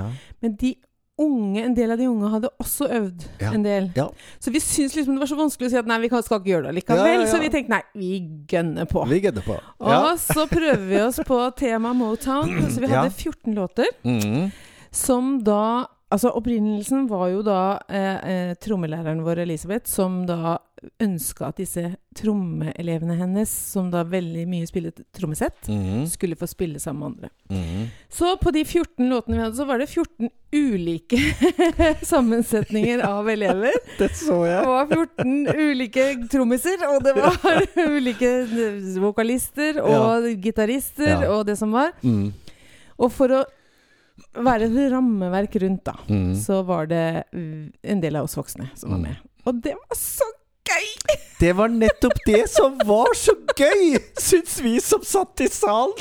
Men 0.43 0.55
de 0.55 0.75
unge, 1.19 1.63
en 1.65 1.73
del 1.73 1.91
av 1.91 1.97
de 1.97 2.07
unge 2.07 2.29
hadde 2.29 2.49
også 2.61 2.87
øvd 2.93 3.25
Ja. 3.41 3.51
en 3.53 3.63
del. 3.63 3.91
Ja. 3.95 4.07
Så 4.39 4.51
vi 4.53 4.59
syntes 4.59 4.95
liksom 4.95 5.15
det 5.15 5.19
var 5.19 5.27
så 5.31 5.37
vanskelig 5.39 5.67
å 5.67 5.69
si 5.71 5.77
at 5.77 5.85
nei, 5.89 5.97
vi 6.03 6.07
skal 6.09 6.39
ikke 6.39 6.51
gjøre 6.51 6.67
det 6.71 6.75
likevel. 6.83 7.21
Ja. 7.21 7.25
Så 7.31 7.39
vi 7.41 7.49
tenkte 7.49 7.69
nei, 7.69 7.81
vi 7.95 8.11
gønner 8.47 8.85
på. 8.85 9.07
Vi 9.09 9.19
gønner 9.21 9.41
på. 9.45 9.57
Og 9.79 10.17
så 10.19 10.45
prøver 10.47 10.87
vi 10.87 11.01
oss 11.01 11.19
på 11.25 11.55
tema 11.57 11.93
Motown. 11.93 12.69
Så 12.69 12.79
vi 12.79 12.87
hadde 12.87 13.09
Ja. 13.09 13.09
14 13.09 13.55
låter 13.55 13.85
Mm. 14.05 14.51
som 14.91 15.43
da 15.43 15.87
Altså 16.09 16.29
Opprinnelsen 16.39 17.07
var 17.09 17.27
jo 17.33 17.41
da 17.43 17.79
eh, 17.91 18.29
eh, 18.31 18.51
trommelæreren 18.63 19.19
vår 19.25 19.41
Elisabeth, 19.43 19.89
som 19.91 20.21
da 20.29 20.53
ønska 21.03 21.49
at 21.49 21.57
disse 21.59 21.81
trommeelevene 22.15 23.15
hennes, 23.17 23.51
som 23.73 23.89
da 23.91 24.03
veldig 24.07 24.45
mye 24.47 24.67
spillet 24.69 25.01
trommesett, 25.17 25.67
Mm. 25.67 26.05
skulle 26.07 26.37
få 26.39 26.47
spille 26.47 26.79
sammen 26.79 27.01
med 27.01 27.07
andre. 27.11 27.29
Mm. 27.49 27.89
Så 28.13 28.37
på 28.39 28.53
de 28.55 28.63
14 28.63 29.09
låtene 29.09 29.35
vi 29.35 29.41
hadde, 29.43 29.57
så 29.57 29.65
var 29.67 29.79
det 29.83 29.89
14 29.89 30.29
ulike 30.53 31.19
sammensetninger 32.07 33.03
av 33.03 33.27
elever. 33.29 33.73
Det 33.99 34.11
så 34.15 34.39
jeg. 34.47 34.63
Det 34.63 34.67
var 34.67 34.87
14 34.87 35.47
ulike 35.57 36.07
trommiser, 36.31 36.87
og 36.87 37.03
det 37.03 37.15
var 37.17 37.37
ulike 37.97 38.31
vokalister 39.01 39.81
og 39.83 40.29
gitarister 40.43 41.17
Ja. 41.25 41.31
og 41.35 41.45
det 41.49 41.57
som 41.59 41.71
var. 41.75 41.91
Mm. 42.03 42.31
Og 42.97 43.11
for 43.13 43.33
å 43.41 43.43
være 44.45 44.67
et 44.69 44.91
rammeverk 44.93 45.55
rundt, 45.63 45.83
da, 45.85 45.93
Mm. 46.09 46.33
så 46.35 46.63
var 46.65 46.85
det 46.87 47.23
uh, 47.33 47.67
en 47.83 48.01
del 48.01 48.15
av 48.15 48.23
oss 48.29 48.35
voksne 48.37 48.69
som 48.75 48.91
var 48.91 48.97
Mm. 48.99 49.07
med. 49.09 49.15
Og 49.47 49.61
det 49.63 49.73
var 49.73 49.95
så 49.95 50.27
gøy! 50.67 50.87
Det 51.39 51.53
var 51.55 51.69
nettopp 51.69 52.17
det 52.25 52.49
som 52.49 52.77
var 52.83 53.13
så 53.15 53.31
gøy, 53.55 53.99
syns 54.19 54.57
vi 54.61 54.79
som 54.81 55.03
satt 55.05 55.39
i 55.45 55.47
salen. 55.47 55.93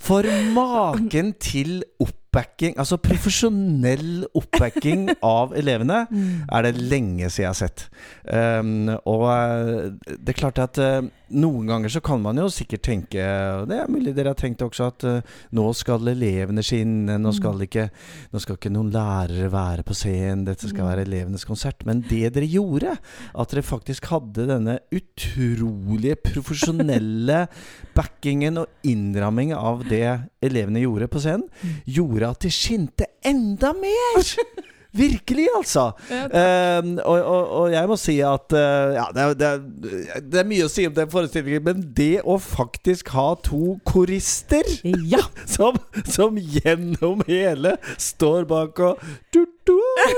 For 0.00 0.24
maken 0.54 1.32
til 1.42 1.82
oppbacking, 2.00 2.76
altså 2.80 2.96
profesjonell 3.02 4.24
oppbacking 4.38 5.08
av 5.26 5.52
elevene, 5.58 6.04
er 6.50 6.62
det 6.68 6.74
lenge 6.80 7.28
siden 7.28 7.44
jeg 7.44 7.50
har 7.50 7.58
sett. 7.58 7.84
Um, 8.24 8.88
og 9.04 9.26
eh, 9.34 9.90
det 10.16 10.34
er 10.34 10.38
klart 10.40 10.62
at 10.62 10.78
eh, 10.80 11.00
noen 11.30 11.68
ganger 11.68 11.92
så 11.92 12.00
kan 12.04 12.22
man 12.22 12.38
jo 12.40 12.48
sikkert 12.52 12.82
tenke, 12.86 13.24
og 13.60 13.68
det 13.70 13.78
er 13.80 13.90
mulig 13.90 14.14
dere 14.16 14.32
har 14.32 14.38
tenkt 14.38 14.62
også, 14.64 14.88
at 14.90 15.06
uh, 15.06 15.36
nå 15.56 15.66
skal 15.76 16.10
elevene 16.12 16.64
skinne, 16.66 17.18
nå 17.20 17.32
skal, 17.36 17.62
ikke, 17.66 17.86
nå 18.32 18.42
skal 18.42 18.58
ikke 18.58 18.72
noen 18.74 18.90
lærere 18.94 19.50
være 19.52 19.84
på 19.86 19.96
scenen, 19.96 20.46
dette 20.48 20.70
skal 20.70 20.88
være 20.88 21.06
elevenes 21.06 21.46
konsert. 21.48 21.84
Men 21.88 22.02
det 22.08 22.32
dere 22.34 22.48
gjorde, 22.50 22.96
at 22.98 23.54
dere 23.54 23.66
faktisk 23.66 24.10
hadde 24.12 24.48
denne 24.50 24.78
utrolige 24.94 26.18
profesjonelle 26.30 27.44
backingen 27.98 28.64
og 28.64 28.88
innramming 28.88 29.54
av 29.56 29.86
det 29.90 30.04
elevene 30.44 30.82
gjorde 30.84 31.10
på 31.12 31.22
scenen, 31.22 31.48
gjorde 31.86 32.34
at 32.34 32.44
de 32.46 32.54
skinte 32.54 33.10
enda 33.26 33.74
mer! 33.76 34.34
Virkelig, 34.92 35.46
altså! 35.56 35.90
Ehm, 36.10 36.96
og, 37.04 37.22
og, 37.22 37.50
og 37.60 37.72
jeg 37.72 37.88
må 37.90 37.96
si 38.00 38.16
at 38.26 38.54
uh, 38.56 38.94
Ja, 38.96 39.04
det 39.14 39.22
er, 39.22 39.34
det, 39.38 39.50
er, 39.50 40.24
det 40.32 40.40
er 40.40 40.48
mye 40.50 40.66
å 40.66 40.72
si 40.72 40.86
om 40.88 40.94
den 40.96 41.10
forestillingen, 41.12 41.62
men 41.66 41.84
det 41.96 42.24
å 42.26 42.40
faktisk 42.42 43.12
ha 43.14 43.28
to 43.46 43.76
korister 43.86 44.66
Ja! 44.82 45.22
som, 45.54 45.78
som 46.10 46.38
gjennom 46.38 47.22
hele 47.28 47.76
står 48.00 48.48
bak 48.50 48.82
og 48.82 49.04
du, 49.34 49.44
du, 49.68 49.76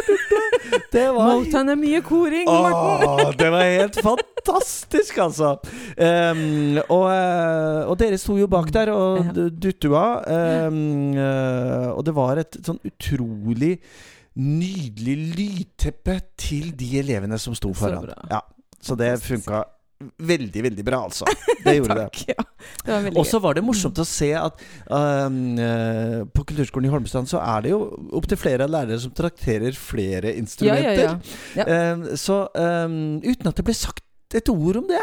du, 0.09 0.15
Det 0.93 1.05
var 1.13 1.35
Motown 1.37 1.73
er 1.75 1.79
mye 1.79 2.01
koring, 2.07 2.49
Morten. 2.49 3.35
Det 3.39 3.51
var 3.53 3.67
helt 3.67 3.99
fantastisk, 4.05 5.19
altså! 5.21 5.53
Um, 5.97 6.79
og, 6.87 7.05
eh, 7.13 7.83
og 7.91 7.99
dere 8.01 8.21
sto 8.21 8.39
jo 8.41 8.49
bak 8.51 8.71
der 8.75 8.93
og 8.95 9.37
duttua. 9.37 10.07
Um, 10.69 11.13
eh, 11.19 11.91
og 11.93 12.05
det 12.07 12.17
var 12.17 12.41
et 12.41 12.57
sånn 12.65 12.81
utrolig 12.89 13.77
nydelig 14.39 15.17
lydteppe 15.37 16.19
til 16.41 16.73
de 16.79 16.89
elevene 17.03 17.39
som 17.41 17.57
sto 17.57 17.73
foran. 17.77 18.09
Så, 18.09 18.29
Ja, 18.33 18.43
så 18.83 18.99
det 18.99 19.15
funka 19.25 19.65
veldig, 20.19 20.63
veldig 20.67 20.85
bra, 20.85 21.05
altså. 21.07 21.27
Det 21.65 21.77
gjorde 21.77 21.95
det. 22.01 22.25
Ja. 22.33 22.45
Det 22.87 23.13
Og 23.15 23.27
så 23.27 23.39
var 23.43 23.55
det 23.55 23.63
morsomt 23.63 23.99
å 24.03 24.07
se 24.07 24.33
at 24.35 24.63
um, 24.91 25.37
uh, 25.59 26.23
på 26.35 26.43
Kulturskolen 26.49 26.89
i 26.89 26.93
Holmestrand 26.93 27.31
så 27.31 27.39
er 27.43 27.63
det 27.63 27.75
jo 27.75 27.85
opptil 28.19 28.41
flere 28.41 28.67
lærere 28.71 28.99
som 29.03 29.15
trakterer 29.15 29.77
flere 29.79 30.35
instrumenter. 30.41 31.05
ja, 31.05 31.13
ja. 31.61 31.67
ja. 31.69 31.93
Um, 31.95 32.09
så 32.19 32.45
um, 32.57 33.21
uten 33.23 33.53
at 33.53 33.61
det 33.61 33.67
ble 33.69 33.77
sagt 33.79 34.03
et 34.41 34.49
ord 34.53 34.77
om 34.81 34.87
det. 34.89 35.03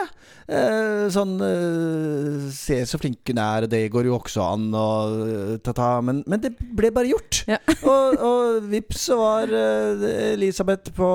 Eh, 0.49 1.05
sånn 1.13 1.35
eh, 1.45 2.47
Se 2.55 2.79
så 2.89 2.97
flink 2.97 3.29
hun 3.29 3.37
er, 3.37 3.67
det 3.69 3.83
går 3.93 4.07
jo 4.09 4.15
også 4.17 4.41
an, 4.41 4.63
og 4.73 5.19
eh, 5.27 5.51
ta-ta. 5.65 5.89
Men, 6.05 6.23
men 6.29 6.41
det 6.41 6.53
ble 6.57 6.89
bare 6.95 7.11
gjort. 7.11 7.43
Ja. 7.49 7.59
og, 7.91 8.17
og 8.25 8.67
vips 8.71 9.03
så 9.09 9.17
var 9.19 9.53
eh, 9.53 10.33
Elisabeth 10.33 10.91
på, 10.97 11.09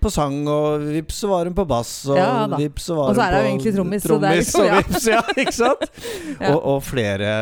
på 0.00 0.12
sang, 0.12 0.40
og 0.48 0.86
vips 0.88 1.20
så 1.24 1.30
var 1.32 1.50
hun 1.50 1.56
på 1.58 1.66
bass, 1.68 1.92
og 2.08 2.16
Ja 2.20 2.30
vips 2.52 2.88
så 2.90 2.96
var 2.98 3.12
Og 3.12 3.16
så 3.18 3.26
er 3.26 3.36
hun 3.36 3.42
jo 3.44 3.50
egentlig 3.52 3.74
trommis, 3.76 4.02
så 4.06 4.18
det 4.22 4.30
er 4.32 4.40
liksom- 4.40 4.66
og 4.66 4.76
vips, 4.78 5.06
ja, 5.14 5.22
ikke 5.36 5.56
sant? 5.56 5.86
Ja. 6.40 6.52
Og, 6.54 6.58
og 6.74 6.82
flere, 6.86 7.32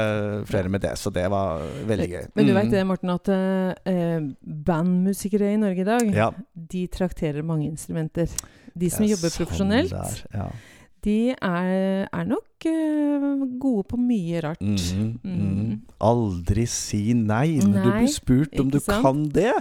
flere 0.50 0.68
med 0.72 0.82
det, 0.84 0.94
så 1.00 1.10
det 1.14 1.26
var 1.32 1.62
veldig 1.88 2.08
gøy. 2.16 2.24
Men 2.34 2.46
du 2.46 2.52
Mm. 2.52 2.58
vet 2.60 2.70
det, 2.74 2.86
Morten, 2.86 3.10
at 3.14 3.28
eh, 3.30 4.20
bandmusikere 4.66 5.52
i 5.54 5.60
Norge 5.60 5.80
i 5.84 5.88
dag, 5.88 6.10
Ja. 6.14 6.30
de 6.54 6.86
trakterer 6.90 7.42
mange 7.46 7.68
instrumenter. 7.70 8.28
De 8.74 8.90
som 8.92 9.06
er 9.06 9.12
jobber 9.14 9.32
sånn 9.32 9.44
profesjonelt, 9.44 9.94
det 9.94 10.02
er, 10.02 10.20
ja. 10.36 10.48
de 11.06 11.16
er, 11.34 11.72
er 12.06 12.28
nok 12.28 12.68
uh, 12.68 13.46
gode 13.62 13.86
på 13.90 14.00
mye 14.00 14.42
rart. 14.44 14.60
Mm. 14.62 15.14
Mm. 15.24 15.72
Aldri 16.10 16.66
si 16.70 17.02
nei 17.16 17.58
når 17.62 17.80
du 17.80 17.90
blir 17.90 18.12
spurt 18.12 18.60
om 18.62 18.70
du 18.72 18.80
sant? 18.80 19.02
kan 19.04 19.24
det. 19.34 19.54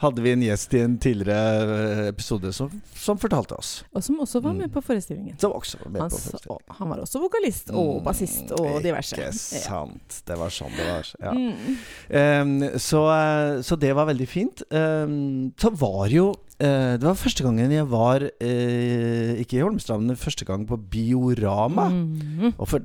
Hadde 0.00 0.22
vi 0.24 0.30
en 0.32 0.40
gjest 0.40 0.72
i 0.74 0.80
en 0.80 0.94
tidligere 0.96 1.76
eh, 1.76 1.98
episode 2.08 2.52
som, 2.56 2.70
som 2.96 3.18
fortalte 3.20 3.52
oss. 3.60 3.72
Og 3.92 4.00
som 4.06 4.16
også 4.24 4.40
var 4.40 4.54
med 4.56 4.70
Mm. 4.70 4.72
på 4.72 4.80
forestillingen. 4.86 5.34
Som 5.40 5.52
også 5.52 5.76
var 5.82 5.90
med 5.92 6.00
Han, 6.00 6.10
på 6.10 6.16
forestillingen. 6.16 6.76
han 6.78 6.88
var 6.88 7.02
også 7.04 7.20
vokalist 7.20 7.70
og 7.74 7.90
Mm, 7.98 8.04
bassist 8.06 8.52
og 8.56 8.82
diverse. 8.82 9.16
Ikke 9.16 9.32
sant. 9.36 10.22
Det 10.26 10.38
var 10.40 10.48
sånn 10.56 10.72
det 10.76 10.86
var. 10.88 11.10
Ja. 11.20 11.32
Mm. 11.36 11.76
Um, 12.10 12.78
så, 12.80 13.02
eh, 13.12 13.60
så 13.66 13.76
det 13.78 13.92
var 13.94 14.06
veldig 14.08 14.28
fint. 14.28 14.62
Um, 14.72 15.52
så 15.60 15.70
var 15.76 16.08
jo 16.08 16.30
eh, 16.60 16.96
Det 16.96 17.04
var 17.04 17.14
første 17.20 17.42
gangen 17.44 17.70
jeg 17.72 17.86
var 17.88 18.24
Ikke 18.40 19.56
i 19.58 19.62
Holmestrand, 19.64 20.06
men 20.06 20.16
første 20.16 20.44
gang 20.48 20.64
på 20.68 20.76
Biorama. 20.80 21.88
Mm. 21.92 22.54
Og 22.56 22.68
for, 22.68 22.80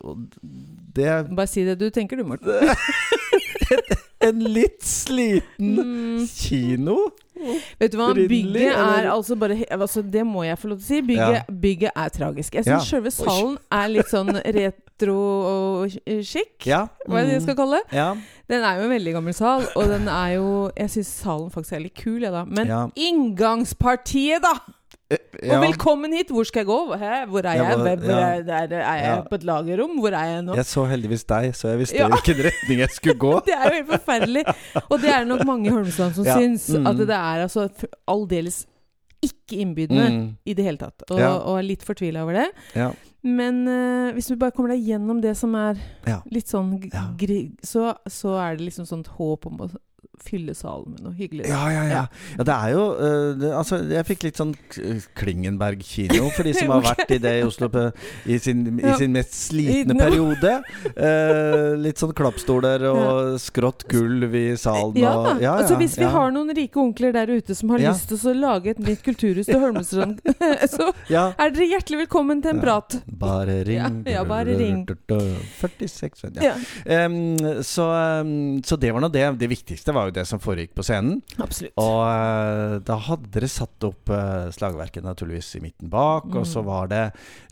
og 0.00 0.26
det 0.96 1.10
Bare 1.36 1.46
si 1.46 1.64
det 1.68 1.78
du 1.80 1.90
tenker, 1.90 2.16
du, 2.16 2.24
Morten. 2.24 2.48
En 4.20 4.38
litt 4.40 4.80
sliten 4.82 5.76
Mm. 5.76 6.26
kino. 6.26 7.10
Vet 7.78 7.92
du 7.92 7.98
hva, 7.98 8.14
bygget 8.16 8.72
er 8.72 9.10
altså 9.12 9.36
bare 9.36 9.58
altså, 9.70 10.00
Det 10.00 10.22
må 10.24 10.42
jeg 10.46 10.56
få 10.58 10.68
lov 10.70 10.78
til 10.80 10.84
å 10.84 10.88
si. 10.88 11.00
Bygget, 11.02 11.50
bygget 11.60 11.90
er 11.94 12.08
tragisk. 12.08 12.54
Jeg 12.54 12.64
syns 12.64 12.90
Ja. 12.90 12.96
selve 12.96 13.10
salen 13.12 13.58
er 13.70 13.88
litt 13.92 14.06
sånn 14.08 14.32
retro 14.56 15.18
og 15.84 15.90
chic. 16.24 16.64
Ja. 16.64 16.86
Hva 17.06 17.20
er 17.20 17.26
det 17.26 17.32
jeg 17.34 17.42
skal 17.42 17.56
kalle 17.56 17.82
det? 17.82 17.92
Ja. 17.98 18.14
Den 18.48 18.62
er 18.64 18.78
jo 18.80 18.84
en 18.88 18.94
veldig 18.96 19.12
gammel 19.18 19.34
sal, 19.34 19.66
og 19.76 19.88
den 19.92 20.08
er 20.08 20.32
jo 20.38 20.70
Jeg 20.78 20.88
syns 20.96 21.12
salen 21.20 21.50
faktisk 21.52 21.72
er 21.76 21.80
litt 21.84 21.94
kul, 21.94 22.20
jeg, 22.22 22.32
da. 22.32 22.44
Men 22.46 22.66
Ja. 22.72 22.86
inngangspartiet, 22.96 24.40
da! 24.42 24.54
Eh, 25.08 25.18
Og 25.54 25.60
velkommen 25.62 26.10
hit! 26.16 26.30
Hvor 26.34 26.42
skal 26.48 26.64
jeg 26.64 26.66
gå? 26.66 26.78
Hæ? 26.98 27.10
Hvor 27.30 27.44
er 27.46 27.52
jeg? 27.60 27.76
Hvor 27.78 27.86
ja. 28.10 28.30
er, 28.34 28.42
der, 28.42 28.72
er 28.80 28.96
jeg 28.98 29.04
Ja. 29.06 29.20
på 29.22 29.34
et 29.38 29.44
lagerrom? 29.46 29.98
Hvor 30.02 30.08
er 30.10 30.24
jeg 30.32 30.42
nå? 30.42 30.54
Jeg 30.58 30.64
så 30.66 30.84
heldigvis 30.90 31.24
deg, 31.24 31.52
så 31.54 31.68
jeg 31.68 31.78
visste 31.78 31.96
Ja. 32.00 32.08
hvilken 32.10 32.40
retning 32.48 32.78
jeg 32.80 32.90
skulle 32.90 33.14
gå. 33.14 33.32
Det 33.46 33.54
er 33.54 33.68
jo 33.68 33.74
helt 33.76 33.92
forferdelig. 33.92 34.42
Og 34.90 35.00
det 35.00 35.10
er 35.14 35.18
det 35.22 35.28
nok 35.28 35.44
mange 35.46 35.66
i 35.68 35.70
Holmestrand 35.70 36.14
som 36.14 36.24
Ja. 36.26 36.34
syns. 36.40 36.66
Mm. 36.74 36.86
At 36.90 36.96
det 36.98 37.10
er 37.10 37.44
altså 37.46 37.68
aldeles 38.08 38.66
ikke 39.22 39.60
innbydende 39.62 40.10
Mm. 40.10 40.36
i 40.44 40.52
det 40.54 40.64
hele 40.64 40.76
tatt. 40.78 41.02
Og, 41.10 41.18
Ja. 41.20 41.30
og 41.38 41.58
er 41.58 41.62
litt 41.62 41.82
fortvila 41.84 42.22
over 42.22 42.32
det. 42.32 42.46
Ja. 42.74 42.90
Men 43.22 43.66
uh, 43.68 44.12
hvis 44.12 44.26
du 44.26 44.36
bare 44.36 44.50
kommer 44.50 44.70
deg 44.74 44.82
gjennom 44.86 45.20
det 45.22 45.36
som 45.36 45.54
er 45.54 45.76
Ja. 46.06 46.20
litt 46.30 46.46
sånn 46.48 46.80
grig, 47.16 47.52
Ja. 47.52 47.62
så, 47.62 47.94
så 48.08 48.34
er 48.42 48.56
det 48.56 48.66
liksom 48.72 48.86
sånt 48.86 49.06
håp 49.06 49.46
om 49.46 49.58
å 49.58 49.70
fylle 50.22 50.54
salen 50.56 50.94
med 50.94 51.02
noe 51.04 51.14
hyggelig. 51.16 51.46
Ja, 51.50 51.62
ja, 51.72 51.82
ja. 51.90 52.02
ja 52.38 52.46
det 52.48 52.54
er 52.56 52.72
jo 52.74 52.84
uh, 52.96 53.30
det, 53.38 53.50
Altså, 53.56 53.80
jeg 53.90 54.06
fikk 54.08 54.26
litt 54.26 54.40
sånn 54.40 54.54
Klingenberg 55.18 55.82
kino, 55.86 56.30
for 56.36 56.46
de 56.46 56.54
som 56.56 56.70
har 56.74 56.84
vært 56.86 57.12
i 57.16 57.18
det 57.22 57.34
i 57.40 57.44
Oslo 57.46 57.68
på, 57.72 57.86
i, 58.26 58.38
sin, 58.42 58.64
i 58.80 58.94
sin 58.98 59.14
mest 59.14 59.36
slitne 59.36 59.96
periode. 59.98 60.56
Uh, 60.96 61.74
litt 61.80 62.00
sånn 62.00 62.14
klappstoler 62.16 62.86
og 62.90 63.36
skrått 63.42 63.86
gulv 63.90 64.34
i 64.36 64.46
salen 64.60 64.96
Ja, 65.00 65.14
og 65.16 65.42
ja, 65.42 65.56
altså 65.60 65.78
Hvis 65.80 65.96
vi 65.98 66.06
ja. 66.06 66.12
har 66.14 66.32
noen 66.34 66.52
rike 66.56 66.80
onkler 66.80 67.14
der 67.16 67.30
ute 67.36 67.54
som 67.56 67.72
har 67.74 67.82
Ja. 67.82 67.92
lyst 67.94 68.08
til 68.10 68.20
å 68.32 68.34
lage 68.36 68.72
et 68.72 68.80
nytt 68.82 69.02
kulturhus 69.06 69.48
til 69.48 69.60
Holmestrand, 69.62 70.20
så 70.74 70.90
ja. 71.12 71.28
er 71.36 71.52
dere 71.54 71.70
hjertelig 71.76 72.04
velkommen 72.06 72.42
til 72.42 72.54
en 72.54 72.62
Ja. 72.62 72.64
prat. 72.66 72.98
Bare 73.06 73.60
ring. 73.66 74.02
Ja, 74.06 74.18
ja, 74.18 74.24
bare 74.26 74.56
ring. 74.58 74.84
46 74.86 76.24
ja. 76.40 76.52
Ja, 76.52 76.54
Em, 76.86 77.38
så, 77.62 77.86
um, 78.22 78.62
så 78.64 78.76
det 78.76 78.92
var 78.92 79.02
nå 79.04 79.10
det. 79.12 79.24
Det 79.40 79.48
viktigste 79.50 79.94
var 79.96 80.05
jo 80.08 80.14
det 80.16 80.26
som 80.28 80.40
foregikk 80.42 80.74
på 80.76 80.84
scenen. 80.86 81.22
absolutt. 81.38 81.72
Og 81.80 82.00
eh, 82.06 82.78
da 82.86 82.96
hadde 83.08 83.30
dere 83.34 83.48
satt 83.50 83.84
opp 83.88 84.10
eh, 84.10 84.48
slagverket 84.54 85.04
naturligvis 85.04 85.54
i 85.58 85.62
midten 85.64 85.90
bak, 85.92 86.28
og 86.34 86.46
så 86.46 86.62
Mm. 86.62 86.66
var 86.66 86.86
det 86.88 87.02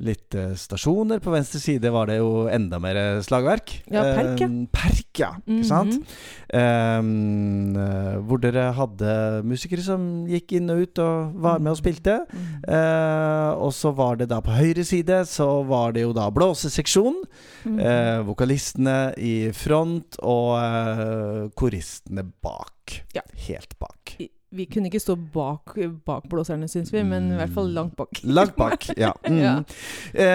litt 0.01 0.35
eh, 0.35 0.55
stasjoner. 0.55 1.21
På 1.21 1.31
venstre 1.35 1.61
side 1.61 1.91
var 1.93 2.07
det 2.07 2.19
jo 2.19 2.47
enda 2.49 2.79
mer 2.81 3.21
slagverk. 3.23 3.83
Ja, 3.93 4.03
perk, 4.03 4.41
ja. 4.41 4.49
Perk, 4.73 5.19
ja. 5.19 5.31
Ikke 5.47 5.65
sant? 5.69 5.95
Mm 5.95 6.05
-hmm. 6.51 6.99
um, 6.99 8.27
hvor 8.27 8.39
dere 8.41 8.73
hadde 8.73 9.43
musikere 9.45 9.83
som 9.83 10.27
gikk 10.27 10.53
inn 10.53 10.71
og 10.71 10.79
ut 10.83 10.99
og 10.99 11.35
var 11.43 11.59
med 11.59 11.73
og 11.73 11.79
spilte. 11.79 12.21
Mm. 12.33 12.41
Uh, 12.69 13.53
og 13.65 13.73
så 13.73 13.93
var 13.95 14.17
det 14.17 14.29
da 14.29 14.41
på 14.41 14.51
høyre 14.51 14.85
side 14.85 15.25
Så 15.27 15.63
var 15.67 15.93
det 15.93 16.03
jo 16.03 16.13
da 16.13 16.31
blåseseksjon. 16.31 17.23
Eh, 17.65 18.21
vokalistene 18.27 19.15
i 19.19 19.51
front 19.57 20.19
og 20.21 20.59
uh, 20.59 21.49
koristene 21.57 22.27
bak. 22.45 22.99
Ja. 23.17 23.23
Helt 23.49 23.75
bak. 23.81 24.17
Vi- 24.55 24.67
kunne 24.71 24.87
ikke 24.87 25.01
stå 25.03 25.17
bak, 25.35 25.73
bak 26.07 26.29
blåserne, 26.31 26.69
syns 26.71 26.93
vi, 26.95 27.01
men 27.03 27.33
i 27.33 27.39
hvert 27.41 27.51
fall 27.57 27.73
langt 27.75 27.97
bak. 27.99 28.21
Langt 28.23 28.55
bak, 28.61 28.85
ja. 28.97 29.11
Mm. 29.29 29.41
Ja. 29.43 29.57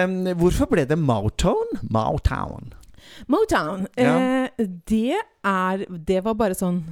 Um, 0.04 0.18
hvorfor 0.36 0.68
ble 0.68 0.84
det 0.84 0.98
Motown? 1.00 1.70
Motown. 1.88 2.72
Motown. 3.32 3.86
Ja. 3.96 4.16
Eh, 4.58 4.66
det 4.90 5.16
er 5.44 5.86
Det 5.88 6.20
var 6.24 6.34
bare 6.36 6.54
sånn 6.54 6.82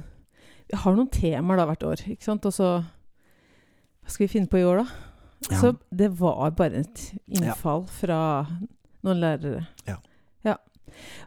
Vi 0.71 0.77
har 0.81 0.95
noen 0.97 1.07
temaer 1.13 1.57
da 1.61 1.65
hvert 1.69 1.85
år, 1.85 2.01
ikke 2.09 2.25
sant? 2.25 2.45
Og 2.49 2.53
så 2.55 2.71
Hva 2.81 4.09
skal 4.09 4.25
vi 4.25 4.31
finne 4.33 4.49
på 4.49 4.57
i 4.59 4.65
år, 4.65 4.81
da? 4.81 4.87
Ja. 5.51 5.57
Så 5.61 5.71
det 5.95 6.09
var 6.19 6.49
bare 6.57 6.81
et 6.81 7.05
innfall 7.29 7.85
fra 7.87 8.17
noen 9.05 9.21
lærere. 9.21 9.67
Ja. 9.87 9.95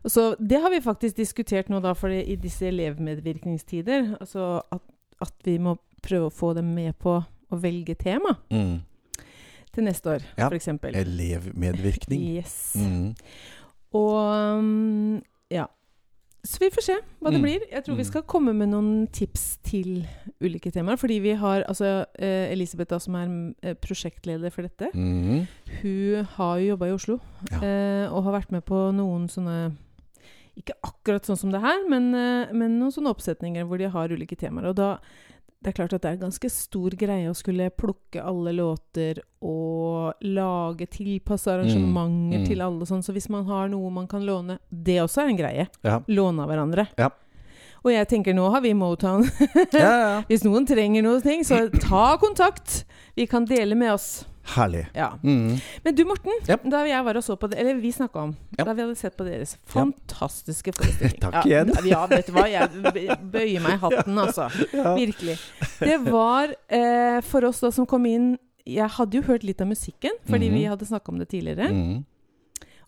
Så 0.07 0.37
det 0.39 0.61
har 0.63 0.71
vi 0.71 0.81
faktisk 0.85 1.17
diskutert 1.17 1.69
nå, 1.73 1.81
da, 1.81 1.93
for 1.99 2.09
i 2.09 2.37
disse 2.37 2.67
elevmedvirkningstider. 2.71 4.17
Altså 4.21 4.63
at, 4.73 4.83
at 5.21 5.35
vi 5.45 5.59
må 5.59 5.77
prøve 6.03 6.31
å 6.31 6.35
få 6.35 6.53
dem 6.59 6.73
med 6.75 6.97
på 6.99 7.19
å 7.53 7.59
velge 7.61 7.95
tema 7.95 8.37
Mm. 8.51 8.81
til 9.73 9.85
neste 9.85 10.11
år, 10.17 10.23
Ja. 10.39 10.49
eksempel. 10.51 10.95
Elevmedvirkning. 10.97 12.21
Yes. 12.37 12.75
Mm. 12.77 13.15
Og 13.93 14.59
um, 14.59 15.23
ja. 15.51 15.67
Så 16.45 16.59
vi 16.59 16.71
får 16.75 16.83
se 16.83 16.95
hva 17.23 17.31
det 17.31 17.39
Mm. 17.39 17.43
blir. 17.43 17.61
Jeg 17.71 17.85
tror 17.85 17.95
vi 17.97 18.03
Mm. 18.03 18.11
skal 18.11 18.23
komme 18.23 18.53
med 18.55 18.69
noen 18.69 19.07
tips 19.13 19.59
til 19.63 20.07
ulike 20.41 20.73
temaer. 20.73 20.97
Fordi 20.99 21.21
vi 21.21 21.35
har 21.35 21.63
altså 21.69 22.05
eh, 22.19 22.51
Elisabeth, 22.53 22.89
da, 22.91 22.99
som 22.99 23.15
er 23.15 23.55
eh, 23.63 23.75
prosjektleder 23.75 24.51
for 24.51 24.63
dette, 24.63 24.91
Mm. 24.93 25.47
hun 25.83 26.25
har 26.25 26.59
jo 26.59 26.77
jobba 26.77 26.87
i 26.89 26.93
Oslo. 26.95 27.21
Ja. 27.53 27.59
Eh, 27.63 28.13
og 28.13 28.25
har 28.25 28.41
vært 28.41 28.51
med 28.51 28.65
på 28.65 28.93
noen 28.93 29.29
sånne 29.29 29.77
Ikke 30.55 30.75
akkurat 30.85 31.23
sånn 31.25 31.39
som 31.39 31.51
det 31.51 31.63
her, 31.63 31.89
men, 31.89 32.15
eh, 32.15 32.53
men 32.53 32.79
noen 32.79 32.93
sånne 32.93 33.09
oppsetninger 33.17 33.65
hvor 33.67 33.79
de 33.79 33.89
har 33.89 34.09
ulike 34.11 34.37
temaer. 34.37 34.67
Og 34.69 34.75
da 34.77 34.99
det 35.63 35.71
er 35.71 35.77
klart 35.77 35.93
at 35.95 36.03
det 36.03 36.11
er 36.11 36.17
en 36.17 36.25
ganske 36.27 36.49
stor 36.51 36.95
greie 36.99 37.31
å 37.31 37.37
skulle 37.39 37.69
plukke 37.71 38.23
alle 38.23 38.51
låter 38.57 39.21
og 39.47 40.19
lage 40.27 40.89
tilpassa 40.91 41.55
arrangementer 41.57 42.39
Mm, 42.39 42.43
mm. 42.43 42.47
til 42.49 42.63
alle 42.65 42.87
sånn. 42.89 43.03
Så 43.07 43.15
hvis 43.15 43.29
man 43.31 43.45
har 43.47 43.69
noe 43.71 43.91
man 43.91 44.09
kan 44.11 44.25
låne 44.27 44.59
Det 44.71 44.99
også 45.03 45.23
er 45.23 45.29
en 45.31 45.39
greie. 45.39 45.67
Ja. 45.87 46.01
Låne 46.09 46.43
av 46.43 46.51
hverandre. 46.51 46.89
Ja. 46.99 47.11
Og 47.85 47.91
jeg 47.93 48.07
tenker 48.11 48.35
nå 48.35 48.49
har 48.51 48.61
vi 48.63 48.75
Motown. 48.75 49.25
ja, 49.73 49.81
ja. 49.83 50.23
hvis 50.29 50.45
noen 50.47 50.67
trenger 50.67 51.03
noe, 51.03 51.21
ting, 51.23 51.43
så 51.45 51.65
ta 51.83 52.17
kontakt! 52.23 52.85
Vi 53.15 53.27
kan 53.27 53.45
dele 53.45 53.75
med 53.75 53.93
oss. 53.95 54.25
Herlig. 54.43 54.87
Ja. 54.95 55.19
Mm. 55.23 55.59
Men 55.83 55.95
du, 55.95 56.05
Morten. 56.05 56.33
Ja. 56.49 56.57
Da 56.65 56.83
jeg 56.87 57.05
var 57.07 57.19
og 57.19 57.25
så 57.25 57.37
på 57.39 57.49
det, 57.51 57.59
eller 57.63 57.79
vi 57.81 57.93
snakka 57.95 58.25
om 58.27 58.35
Ja. 58.59 58.65
Da 58.67 58.75
vi 58.75 58.83
hadde 58.83 58.97
sett 58.99 59.17
på 59.17 59.25
deres 59.25 59.57
fantastiske 59.71 60.75
forestilling. 60.77 61.21
Takk 61.25 61.47
igjen. 61.47 61.73
Ja, 61.89 62.05
vet 62.11 62.27
du 62.29 62.35
hva. 62.37 62.47
Jeg 62.51 62.69
bøyer 62.73 63.63
meg 63.63 63.77
i 63.77 63.83
hatten, 63.85 64.19
altså. 64.19 64.49
Ja. 64.75 64.95
Virkelig. 64.99 65.39
Det 65.79 65.99
var 66.09 66.55
eh, 66.69 67.21
for 67.27 67.47
oss 67.49 67.63
da 67.63 67.71
som 67.75 67.87
kom 67.89 68.07
inn 68.07 68.35
Jeg 68.67 68.91
hadde 68.99 69.19
jo 69.19 69.27
hørt 69.27 69.43
litt 69.47 69.63
av 69.63 69.71
musikken, 69.71 70.19
fordi 70.29 70.51
mm. 70.51 70.57
vi 70.59 70.65
hadde 70.71 70.87
snakka 70.87 71.15
om 71.15 71.23
det 71.23 71.31
tidligere. 71.33 71.71
Mm. 71.71 72.03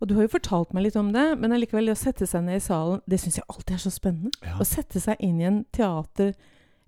Og 0.02 0.08
du 0.10 0.14
har 0.18 0.26
jo 0.26 0.34
fortalt 0.34 0.74
meg 0.74 0.88
litt 0.88 0.98
om 1.00 1.12
det, 1.14 1.24
men 1.40 1.54
allikevel, 1.54 1.88
det 1.88 1.96
å 1.96 1.98
sette 1.98 2.26
seg 2.30 2.44
ned 2.46 2.60
i 2.60 2.62
salen, 2.62 3.00
det 3.10 3.18
syns 3.22 3.40
jeg 3.40 3.46
alltid 3.48 3.74
er 3.74 3.82
så 3.82 3.92
spennende. 3.94 4.30
Ja. 4.44 4.58
Å 4.60 4.66
sette 4.68 5.02
seg 5.02 5.22
inn 5.24 5.40
i 5.40 5.48
en 5.48 5.62
teater- 5.74 6.34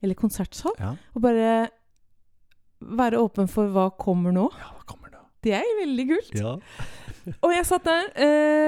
eller 0.02 0.18
konsertsal 0.18 0.74
Ja. 0.79 0.94
og 1.14 1.22
bare 1.24 1.70
være 2.80 3.20
åpen 3.22 3.48
for 3.50 3.72
hva 3.72 3.88
kommer 4.00 4.34
nå. 4.34 4.48
ja, 4.60 4.72
hva 4.74 4.84
kommer 4.88 5.12
nå? 5.12 5.22
Det 5.44 5.54
er 5.58 5.72
veldig 5.80 6.06
kult. 6.10 6.34
Ja. 6.38 6.56
Og 7.44 7.54
jeg 7.54 7.66
satt 7.66 7.86
der, 7.88 8.10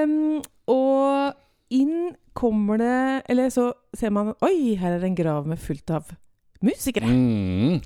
um, 0.03 0.41
og 0.67 1.37
inn 1.71 2.09
kommer 2.35 2.79
det 2.81 2.95
Eller 3.31 3.47
så 3.53 3.69
ser 3.95 4.11
man 4.11 4.33
Oi, 4.43 4.75
her 4.75 4.97
er 4.97 4.99
det 4.99 5.07
en 5.07 5.15
grav 5.15 5.47
med 5.47 5.61
fullt 5.63 5.93
av 5.95 6.09
musikere. 6.65 7.07
Mm. 7.07 7.79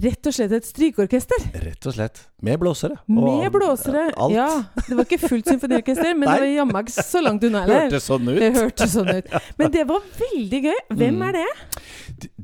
Rett 0.00 0.26
og 0.30 0.32
slett 0.32 0.52
et 0.56 0.64
strykeorkester. 0.68 1.42
Rett 1.60 1.86
og 1.90 1.92
slett. 1.96 2.20
Med 2.40 2.56
blåsere. 2.62 2.94
Med 3.12 3.50
blåsere. 3.52 4.06
Alt. 4.16 4.32
Ja. 4.32 4.46
Det 4.86 4.96
var 4.96 5.04
ikke 5.04 5.18
fullt 5.28 5.50
symfoniorkester, 5.50 6.14
men 6.16 6.24
det 6.30 6.36
var 6.40 6.46
jammen 6.48 6.78
ikke 6.86 7.04
så 7.04 7.20
langt 7.20 7.44
unna 7.44 7.66
heller. 7.66 7.82
Hørtes 7.90 8.06
sånn 8.08 8.30
ut. 8.30 8.38
Det 8.40 8.48
hørtes 8.56 8.94
sånn 8.96 9.10
ut. 9.18 9.28
Men 9.60 9.74
det 9.74 9.82
var 9.90 10.06
veldig 10.22 10.62
gøy. 10.70 10.78
Hvem 10.94 11.18
Mm. 11.20 11.22
er 11.28 11.32
det? 11.36 11.48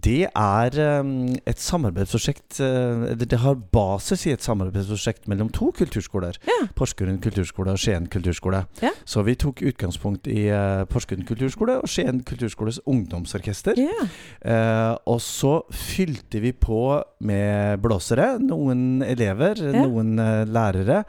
Det 0.07 0.27
er 0.31 0.77
um, 1.01 1.09
et 1.45 1.59
samarbeidsprosjekt 1.61 2.61
uh, 2.65 3.11
Det 3.19 3.39
har 3.43 3.55
basis 3.75 4.23
i 4.27 4.31
et 4.33 4.45
samarbeidsprosjekt 4.45 5.27
mellom 5.29 5.49
to 5.53 5.71
kulturskoler. 5.77 6.37
Ja. 6.49 6.59
Porsgrunn 6.77 7.19
kulturskole 7.25 7.73
og 7.75 7.81
Skien 7.81 8.07
kulturskole. 8.13 8.63
Ja. 8.85 8.93
Så 9.05 9.25
vi 9.27 9.35
tok 9.35 9.63
utgangspunkt 9.67 10.29
i 10.33 10.47
uh, 10.53 10.85
Porsgrunn 10.89 11.25
kulturskole 11.29 11.79
og 11.83 11.89
Skien 11.93 12.21
kulturskoles 12.29 12.81
ungdomsorkester. 12.87 13.81
Ja. 13.81 14.07
Eh, 14.45 14.93
og 15.09 15.21
så 15.25 15.59
fylte 15.73 16.41
vi 16.45 16.53
på 16.53 17.03
med 17.27 17.46
blåsere. 17.81 18.27
Noen 18.43 19.03
elever, 19.07 19.57
Ja. 19.61 19.85
noen 19.87 20.19
eh, 20.19 20.45
lærere. 20.47 21.03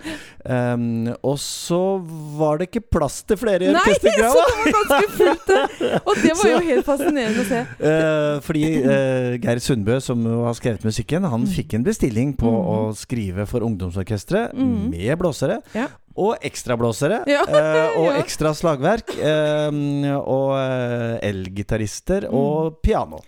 Um, 0.48 1.08
og 1.24 1.38
så 1.44 1.80
var 2.40 2.58
det 2.62 2.70
ikke 2.70 2.84
plass 2.98 3.22
til 3.28 3.38
flere 3.42 3.68
i 3.68 3.74
Nei, 3.76 3.84
så 3.98 4.04
det 4.06 4.14
var 4.24 4.72
ganske 4.78 5.12
fullt. 5.18 5.46
der! 5.50 6.02
Og 6.08 6.16
det 6.24 6.34
var 6.40 6.52
jo 6.54 6.62
helt 6.70 6.88
fascinerende 6.88 7.44
å 7.44 7.48
se. 7.50 7.62
Uh, 7.82 8.40
fordi 8.48 8.64
uh, 8.86 9.38
Geir 9.44 9.60
Sundbø, 9.64 10.00
som 10.04 10.24
har 10.46 10.58
skrevet 10.60 10.86
musikken, 10.88 11.24
han 11.28 11.46
Mm. 11.48 11.52
fikk 11.54 11.74
en 11.78 11.84
bestilling 11.86 12.34
på 12.40 12.50
Mm. 12.50 12.68
å 12.74 12.78
skrive 12.98 13.46
for 13.48 13.62
ungdomsorkesteret 13.68 14.54
Mm. 14.58 14.90
med 14.92 15.18
blåsere. 15.20 15.60
Ja. 15.76 15.88
Og 16.18 16.38
ekstrablåsere. 16.42 17.20
Ja. 17.30 17.44
uh, 17.46 17.98
og 18.02 18.16
ekstra 18.24 18.54
slagverk. 18.58 19.12
Uh, 19.20 20.16
og 20.18 20.56
eh, 20.58 21.20
elgitarister 21.30 22.26
Mm. 22.30 22.34
og 22.34 22.82
piano. 22.82 23.20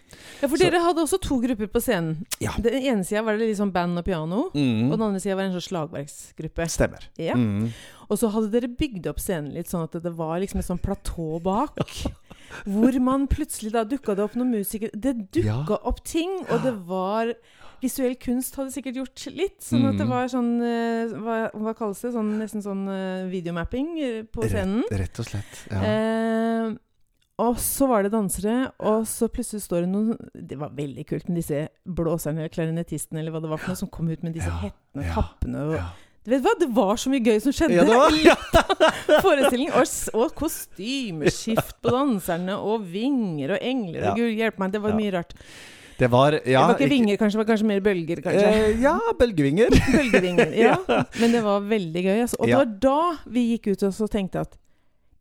Ja, 0.41 0.47
for 0.47 0.57
dere 0.61 0.79
hadde 0.83 1.03
også 1.03 1.19
to 1.21 1.39
grupper 1.43 1.67
på 1.73 1.81
scenen. 1.83 2.25
Ja. 2.39 2.53
Den 2.61 2.77
ene 2.79 3.03
sida 3.07 3.21
var 3.27 3.37
det 3.37 3.49
liksom 3.49 3.71
band 3.75 3.99
og 3.99 4.05
piano. 4.07 4.45
Mm. 4.55 4.87
Og 4.89 4.97
den 4.97 5.05
andre 5.09 5.19
sida 5.23 5.35
var 5.35 5.43
en 5.49 5.55
sånn 5.57 5.67
slagverksgruppe. 5.67 6.67
Stemmer. 6.71 7.05
Ja. 7.19 7.35
Mm. 7.35 7.69
Og 8.09 8.17
så 8.21 8.29
hadde 8.33 8.49
dere 8.53 8.71
bygd 8.71 9.07
opp 9.11 9.19
scenen 9.21 9.51
litt 9.53 9.69
sånn 9.69 9.83
at 9.85 9.97
det 10.01 10.13
var 10.17 10.39
liksom 10.41 10.59
et 10.63 10.69
sånn 10.69 10.79
platå 10.81 11.41
bak. 11.43 11.77
Hvor 12.65 12.95
man 13.03 13.27
plutselig 13.29 13.73
da 13.75 13.83
dukka 13.85 14.15
det 14.17 14.23
opp 14.25 14.33
noen 14.39 14.49
musikere 14.55 14.89
Det 14.97 15.11
dukka 15.37 15.75
opp 15.85 15.99
ting, 16.07 16.31
og 16.49 16.63
det 16.65 16.71
var 16.89 17.35
Visuell 17.79 18.15
kunst 18.19 18.57
hadde 18.59 18.73
sikkert 18.73 18.97
gjort 18.99 19.21
litt. 19.37 19.61
Sånn 19.63 19.85
at 19.87 19.95
det 19.95 20.03
Mm. 20.03 20.09
var 20.11 20.25
sånn 20.27 20.49
eh, 20.59 21.13
hva, 21.15 21.35
hva 21.55 21.71
kalles 21.77 22.01
det? 22.03 22.09
Sånn, 22.11 22.33
nesten 22.41 22.59
sånn 22.65 22.81
eh, 22.91 23.29
videomapping 23.31 23.93
eh, 24.03 24.17
på 24.27 24.43
scenen. 24.49 24.81
Rett, 24.91 24.99
rett 25.05 25.21
og 25.23 25.29
slett. 25.29 25.61
Ja. 25.71 25.79
Eh, 25.87 26.73
og 27.39 27.55
så 27.63 27.87
var 27.87 28.03
det 28.03 28.11
dansere, 28.11 28.57
og 28.83 29.05
så 29.07 29.29
plutselig 29.31 29.61
står 29.63 29.85
det 29.85 29.89
noen 29.93 30.17
Det 30.35 30.57
var 30.59 30.73
veldig 30.75 31.05
kult 31.07 31.29
med 31.29 31.39
disse 31.39 31.61
blåserne 31.87 32.43
eller 32.43 32.51
klarinettistene 32.53 33.21
eller 33.23 33.31
hva 33.35 33.41
det 33.45 33.49
var 33.53 33.61
for 33.63 33.71
noe, 33.73 33.79
som 33.79 33.89
kom 33.93 34.09
ut 34.11 34.23
med 34.27 34.35
disse 34.35 34.51
Ja, 34.51 34.59
hettene 34.67 35.05
og 35.07 35.15
kappene 35.15 35.65
og 35.69 35.75
ja. 35.79 35.87
Du 36.27 36.33
vet 36.33 36.43
hva, 36.43 36.51
det 36.59 36.67
var 36.75 36.97
så 36.99 37.09
mye 37.09 37.23
gøy 37.23 37.37
som 37.41 37.53
skjedde 37.55 37.77
Ja, 37.79 37.85
det 37.87 37.95
var- 37.95 39.21
Forestilling, 39.23 39.69
ja. 39.71 39.79
Og, 39.81 40.23
og 40.25 40.33
kostymeskift 40.37 41.77
på 41.81 41.93
danserne, 41.95 42.57
og 42.59 42.83
vinger 42.91 43.55
og 43.55 43.63
engler 43.65 44.03
Ja. 44.03 44.11
og 44.11 44.17
gud 44.19 44.35
hjelpe 44.35 44.59
meg, 44.61 44.71
det 44.75 44.81
var 44.83 44.89
Ja. 44.93 44.99
mye 44.99 45.11
rart. 45.15 45.33
Det 45.99 46.07
var 46.11 46.31
det 46.31 46.53
var 46.55 46.75
ikke 46.77 46.87
vinger, 46.89 47.17
kanskje, 47.19 47.35
det 47.39 47.41
var 47.45 47.49
kanskje 47.55 47.65
mer 47.67 47.81
bølger, 47.83 48.21
kanskje. 48.23 48.47
Eh, 48.47 48.81
ja, 48.83 48.93
bølgevinger. 49.19 49.69
Bølgevinger. 49.97 50.53
Ja. 50.67 50.75
Men 51.19 51.31
det 51.35 51.41
var 51.43 51.59
veldig 51.67 52.03
gøy. 52.05 52.21
Altså. 52.23 52.37
Og 52.39 52.45
det 52.47 52.51
Ja. 52.53 52.57
var 52.57 52.65
da 52.79 53.17
vi 53.27 53.57
gikk 53.57 53.71
ut 53.73 53.83
og 53.83 53.91
så 53.93 54.07
tenkte 54.07 54.39
at 54.39 54.51
"Gud, 54.55 54.68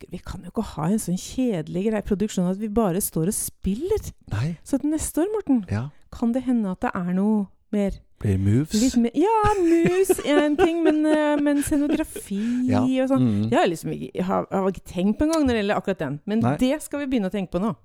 vi 0.09 0.17
kan 0.23 0.41
jo 0.43 0.49
ikke 0.53 0.63
ha 0.75 0.87
en 0.89 0.99
sånn 0.99 1.17
kjedelig 1.19 1.87
grei 1.91 2.01
produksjon 2.01 2.49
at 2.49 2.57
vi 2.61 2.67
bare 2.67 3.01
står 3.03 3.27
og 3.27 3.33
spiller. 3.37 4.11
Nei. 4.31 4.57
Så 4.63 4.79
til 4.79 4.89
neste 4.91 5.21
år, 5.23 5.31
Morten, 5.35 5.65
Ja. 5.69 5.89
kan 6.11 6.31
det 6.31 6.43
hende 6.43 6.71
at 6.71 6.79
det 6.81 6.91
er 6.95 7.13
noe 7.13 7.47
mer 7.71 7.91
Blir 8.19 8.35
det 8.35 8.39
moves? 8.41 8.97
Mer 8.97 9.11
Ja, 9.15 9.53
moves 9.55 10.09
er 10.25 10.39
en 10.43 10.57
ting, 10.57 10.83
men, 10.83 11.05
eh, 11.05 11.37
men 11.39 11.61
scenografi 11.63 12.67
Ja. 12.67 12.81
og 12.83 13.09
sånn. 13.09 13.45
Mm. 13.45 13.49
Jeg 13.51 13.69
liksom 13.69 13.91
ikke, 13.93 14.11
jeg 14.13 14.25
har, 14.25 14.47
jeg 14.51 14.59
har 14.59 14.67
ikke 14.71 14.85
tenkt 14.93 15.17
på 15.19 15.23
engang 15.23 15.45
når 15.45 15.53
det 15.53 15.61
gjelder 15.63 15.77
akkurat 15.77 15.99
den. 15.99 16.19
Men 16.25 16.39
Nei. 16.41 16.57
det 16.57 16.81
skal 16.83 16.99
vi 16.99 17.05
begynne 17.07 17.29
å 17.29 17.31
tenke 17.31 17.51
på 17.51 17.61
nå. 17.61 17.75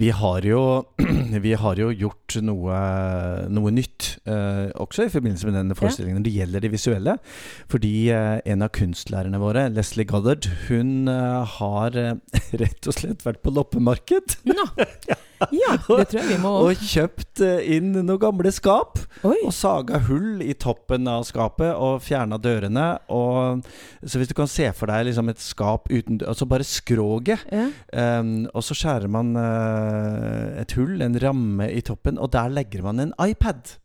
Vi 0.00 0.10
har 0.10 0.46
jo, 0.46 0.60
vi 1.46 1.54
har 1.58 1.80
jo 1.80 1.90
gjort 1.94 2.36
noe, 2.42 2.78
noe 3.52 3.74
nytt, 3.74 4.16
eh, 4.26 4.70
også 4.82 5.06
i 5.06 5.12
forbindelse 5.12 5.48
med 5.48 5.58
denne 5.60 5.78
forestillingen, 5.78 6.20
når 6.20 6.28
det 6.28 6.34
gjelder 6.38 6.64
det 6.64 6.72
visuelle. 6.74 7.16
Fordi 7.70 7.94
eh, 8.14 8.38
en 8.54 8.66
av 8.66 8.72
kunstlærerne 8.74 9.42
våre, 9.42 9.68
Leslie 9.74 10.08
Goddard, 10.10 10.48
hun 10.68 11.10
eh, 11.10 11.58
har 11.58 12.00
eh, 12.00 12.40
rett 12.62 12.90
og 12.90 12.98
slett 12.98 13.26
vært 13.26 13.44
på 13.44 13.54
loppemarked. 13.54 14.40
Nå! 14.50 14.68
Ja, 15.52 15.74
det 15.76 16.06
tror 16.08 16.20
jeg 16.20 16.28
vi 16.30 16.36
må 16.40 16.52
Og 16.62 16.84
kjøpt 16.88 17.42
eh, 17.44 17.64
inn 17.76 17.90
noen 17.96 18.20
gamle 18.22 18.52
skap. 18.54 19.00
Oi! 19.26 19.36
Og 19.44 19.52
saga 19.54 20.00
hull 20.06 20.42
i 20.44 20.54
toppen 20.56 21.08
av 21.10 21.26
skapet 21.28 21.74
og 21.74 22.02
fjerna 22.04 22.38
dørene. 22.40 22.86
Og, 23.12 23.64
så 24.04 24.20
hvis 24.20 24.30
du 24.30 24.36
kan 24.38 24.50
se 24.50 24.70
for 24.76 24.92
deg 24.92 25.08
liksom 25.08 25.32
et 25.32 25.42
skap 25.42 25.90
uten 25.90 26.22
Altså 26.24 26.46
bare 26.48 26.66
skroget. 26.66 27.42
Ja. 27.52 27.66
Um, 28.20 28.46
og 28.54 28.64
så 28.64 28.76
skjærer 28.78 29.10
man 29.10 29.34
et 30.60 30.74
hull, 30.78 31.02
en 31.02 31.16
ramme 31.22 31.70
i 31.72 31.82
toppen, 31.84 32.18
og 32.18 32.32
der 32.32 32.48
legger 32.48 32.82
man 32.86 33.00
en 33.00 33.14
iPad. 33.18 33.76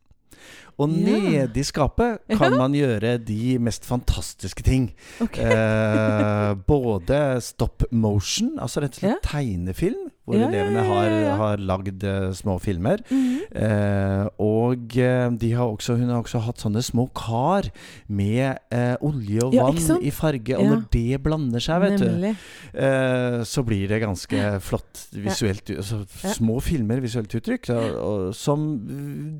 Og 0.79 0.89
Ja. 0.95 1.45
nedi 1.45 1.63
skapet 1.67 2.19
kan 2.37 2.55
man 2.57 2.71
gjøre 2.77 3.17
de 3.25 3.57
mest 3.59 3.83
fantastiske 3.85 4.63
ting. 4.63 4.93
Okay. 5.21 5.43
Eh, 5.43 6.53
både 6.67 7.41
stop 7.43 7.83
motion, 7.91 8.55
altså 8.59 8.81
rett 8.85 8.95
og 8.95 9.01
slett 9.01 9.11
Ja. 9.11 9.17
tegnefilm, 9.23 10.07
hvor 10.25 10.37
Ja, 10.37 10.47
elevene 10.47 10.83
har, 10.85 11.09
har 11.37 11.57
lagd 11.57 12.03
uh, 12.05 12.31
små 12.37 12.59
filmer. 12.61 13.01
Mhm. 13.09 13.39
Eh, 13.51 14.27
og 14.39 14.95
eh, 14.95 15.29
de 15.41 15.51
har 15.57 15.65
også, 15.65 15.97
hun 15.97 16.09
har 16.13 16.21
også 16.21 16.39
hatt 16.45 16.61
sånne 16.61 16.83
små 16.85 17.07
kar 17.17 17.63
med 18.07 18.59
eh, 18.71 18.95
olje 19.01 19.41
og 19.43 19.55
vann 19.57 20.01
i 20.05 20.11
farge. 20.13 20.55
Og 20.55 20.65
når 20.69 20.83
det 20.93 21.23
blander 21.25 21.59
seg, 21.59 21.81
vet 21.81 21.97
du, 21.99 22.05
Nemlig. 22.05 22.35
eh, 22.73 23.39
så 23.43 23.63
blir 23.65 23.87
det 23.89 24.01
ganske 24.03 24.61
flott 24.61 25.07
visuelt 25.17 25.73
altså. 25.75 26.03
Små 26.37 26.59
filmer, 26.61 27.01
visuelt 27.01 27.33
uttrykk, 27.33 27.71
og, 27.73 27.97
og, 27.97 28.35
som 28.37 28.69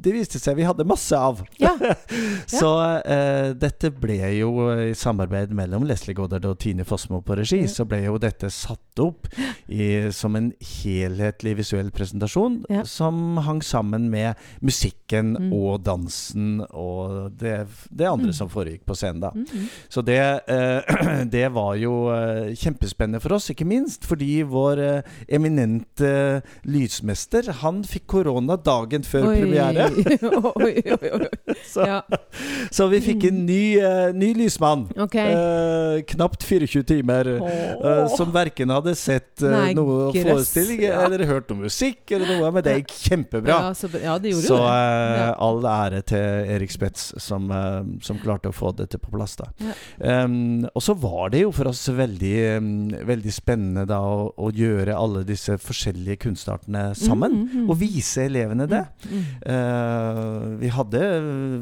det 0.02 0.14
viste 0.18 0.40
seg 0.42 0.58
vi 0.58 0.66
hadde 0.68 0.88
masse 0.90 1.14
av. 1.16 1.29
Ja. 1.60 1.74
så 2.50 2.70
uh, 3.06 3.54
dette 3.60 3.92
ble 3.94 4.18
jo 4.40 4.52
i 4.90 4.94
samarbeid 4.98 5.52
mellom 5.56 5.86
Leslie 5.88 6.16
Goddard 6.18 6.46
og 6.50 6.58
Tine 6.60 6.86
Fossmo 6.88 7.22
på 7.26 7.36
regi, 7.40 7.62
Ja. 7.66 7.68
så 7.72 7.86
ble 7.90 8.02
jo 8.06 8.18
dette 8.22 8.50
satt 8.54 9.00
opp 9.00 9.28
i, 9.72 10.10
som 10.12 10.36
en 10.36 10.50
helhetlig 10.84 11.56
visuell 11.62 11.92
presentasjon 11.96 12.64
Ja. 12.70 12.84
som 12.84 13.38
hang 13.46 13.62
sammen 13.64 14.10
med 14.12 14.36
musikken 14.62 15.36
Mm. 15.40 15.54
og 15.54 15.84
dansen 15.84 16.62
og 16.70 17.32
det, 17.40 17.68
det 17.92 18.08
andre 18.08 18.28
Mm. 18.32 18.34
som 18.34 18.50
foregikk 18.50 18.86
på 18.86 18.96
scenen 18.96 19.22
da. 19.22 19.32
Mhm. 19.36 19.70
Så 19.90 20.04
det, 20.06 20.20
uh, 20.50 21.24
det 21.36 21.48
var 21.54 21.76
jo 21.80 22.08
uh, 22.10 22.52
kjempespennende 22.56 23.22
for 23.22 23.34
oss, 23.38 23.50
ikke 23.50 23.66
minst 23.68 24.06
fordi 24.08 24.42
vår 24.44 25.04
eminente 25.30 26.42
lysmester, 26.66 27.52
han 27.62 27.84
fikk 27.88 28.08
korona 28.08 28.56
dagen 28.58 29.04
før 29.08 29.30
Oi. 29.30 29.36
premiere. 29.42 29.90
oi, 30.56 30.74
oi, 30.96 31.12
oi. 31.19 31.19
Så, 31.70 31.84
Ja. 31.86 32.02
så 32.72 32.88
vi 32.90 33.00
fikk 33.04 33.26
en 33.30 33.44
ny, 33.46 33.78
uh, 33.82 34.10
ny 34.16 34.32
lysmann. 34.38 34.88
Okay. 34.98 35.34
Uh, 35.34 36.02
knapt 36.10 36.44
24 36.46 36.84
timer. 36.88 37.30
Uh, 37.40 38.08
som 38.16 38.32
verken 38.34 38.72
hadde 38.74 38.96
sett 38.98 39.44
Nei, 39.44 39.74
noe 39.78 40.10
forestilling 40.16 40.82
ja. 40.86 41.02
eller 41.06 41.26
hørt 41.30 41.50
noe 41.52 41.66
musikk 41.68 42.14
eller 42.16 42.40
noe, 42.40 42.52
men 42.56 42.66
det 42.66 42.76
gikk 42.80 42.96
kjempebra. 43.10 43.60
Ja, 43.68 43.74
så, 43.78 43.90
ja, 44.02 44.16
det 44.22 44.34
Så 44.46 44.58
all 44.60 45.62
ære 45.70 46.02
til 46.10 46.54
Erik 46.56 46.74
Spets 46.74 47.12
som, 47.22 47.50
som 48.06 48.20
klarte 48.22 48.52
å 48.52 48.56
få 48.56 48.72
dette 48.78 49.00
på 49.02 49.12
plass. 49.14 49.36
da 49.40 49.50
um, 50.26 50.66
Og 50.74 50.84
så 50.86 50.96
var 50.98 51.34
det 51.34 51.44
jo 51.44 51.54
for 51.56 51.70
oss 51.72 51.86
veldig, 51.94 52.36
um, 52.58 52.72
veldig 53.10 53.34
spennende 53.36 53.86
da 53.90 54.00
å, 54.06 54.30
å 54.38 54.52
gjøre 54.56 54.98
alle 54.98 55.26
disse 55.28 55.58
forskjellige 55.62 56.22
kunstartene 56.26 56.90
sammen. 56.98 57.44
mm, 57.44 57.46
mm, 57.50 57.64
mm. 57.66 57.70
Og 57.70 57.82
vise 57.82 58.26
elevene 58.30 58.70
det. 58.70 58.86
Mm, 59.10 59.26
Eh, 59.50 60.42
vi 60.62 60.70
hadde 60.74 60.99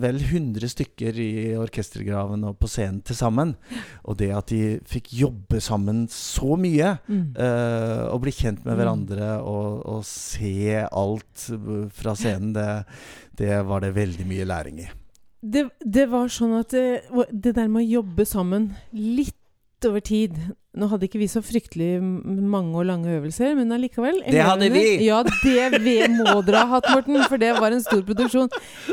vel 0.01 0.21
100 0.21 0.71
stykker 0.71 1.17
i 1.19 1.31
orkestergraven 1.59 2.45
og 2.47 2.57
på 2.61 2.69
scenen 2.71 3.01
til 3.05 3.17
sammen. 3.17 3.55
Og 4.07 4.17
det 4.21 4.31
at 4.35 4.53
de 4.53 4.77
fikk 4.87 5.11
jobbe 5.19 5.59
sammen 5.63 6.05
så 6.11 6.55
mye, 6.59 6.95
mm. 7.07 7.25
uh, 7.35 8.07
og 8.13 8.21
bli 8.23 8.35
kjent 8.35 8.63
med 8.65 8.77
Mm. 8.77 8.81
hverandre 8.81 9.31
og, 9.41 9.81
og 9.89 10.05
se 10.05 10.77
alt 10.85 11.47
eh, 11.53 11.89
fra 11.93 12.13
scenen, 12.17 12.53
det, 12.53 12.69
det 13.39 13.65
var 13.65 13.81
det 13.81 13.95
veldig 13.95 14.27
mye 14.29 14.45
læring 14.45 14.81
i. 14.85 14.87
Det, 15.41 15.67
det 15.81 16.07
var 16.11 16.29
sånn 16.33 16.55
at 16.59 16.73
det, 16.73 17.03
det 17.31 17.55
der 17.55 17.67
med 17.69 17.85
å 17.85 17.91
jobbe 17.99 18.25
sammen 18.25 18.71
litt 18.93 19.37
over 19.85 19.99
tid 20.01 20.33
Nå 20.77 20.87
hadde 20.91 21.07
ikke 21.07 21.17
vi 21.21 21.27
så 21.27 21.41
fryktelig 21.41 22.01
mange 22.01 22.77
og 22.77 22.85
lange 22.85 23.09
øvelser, 23.09 23.55
men 23.57 23.71
allikevel. 23.73 24.19
Det 24.29 24.43
hadde 24.45 24.67
vi! 24.69 24.83
Ja, 25.07 25.23
det 25.25 25.79
vi 25.81 25.95
må 26.13 26.35
dere 26.45 26.59
ha 26.69 26.75
hatt, 26.77 26.85
Morten, 26.93 27.17
for 27.25 27.37
det 27.41 27.49
var 27.57 27.73
en 27.73 27.81
stor 27.81 28.03
produksjon. 28.05 28.49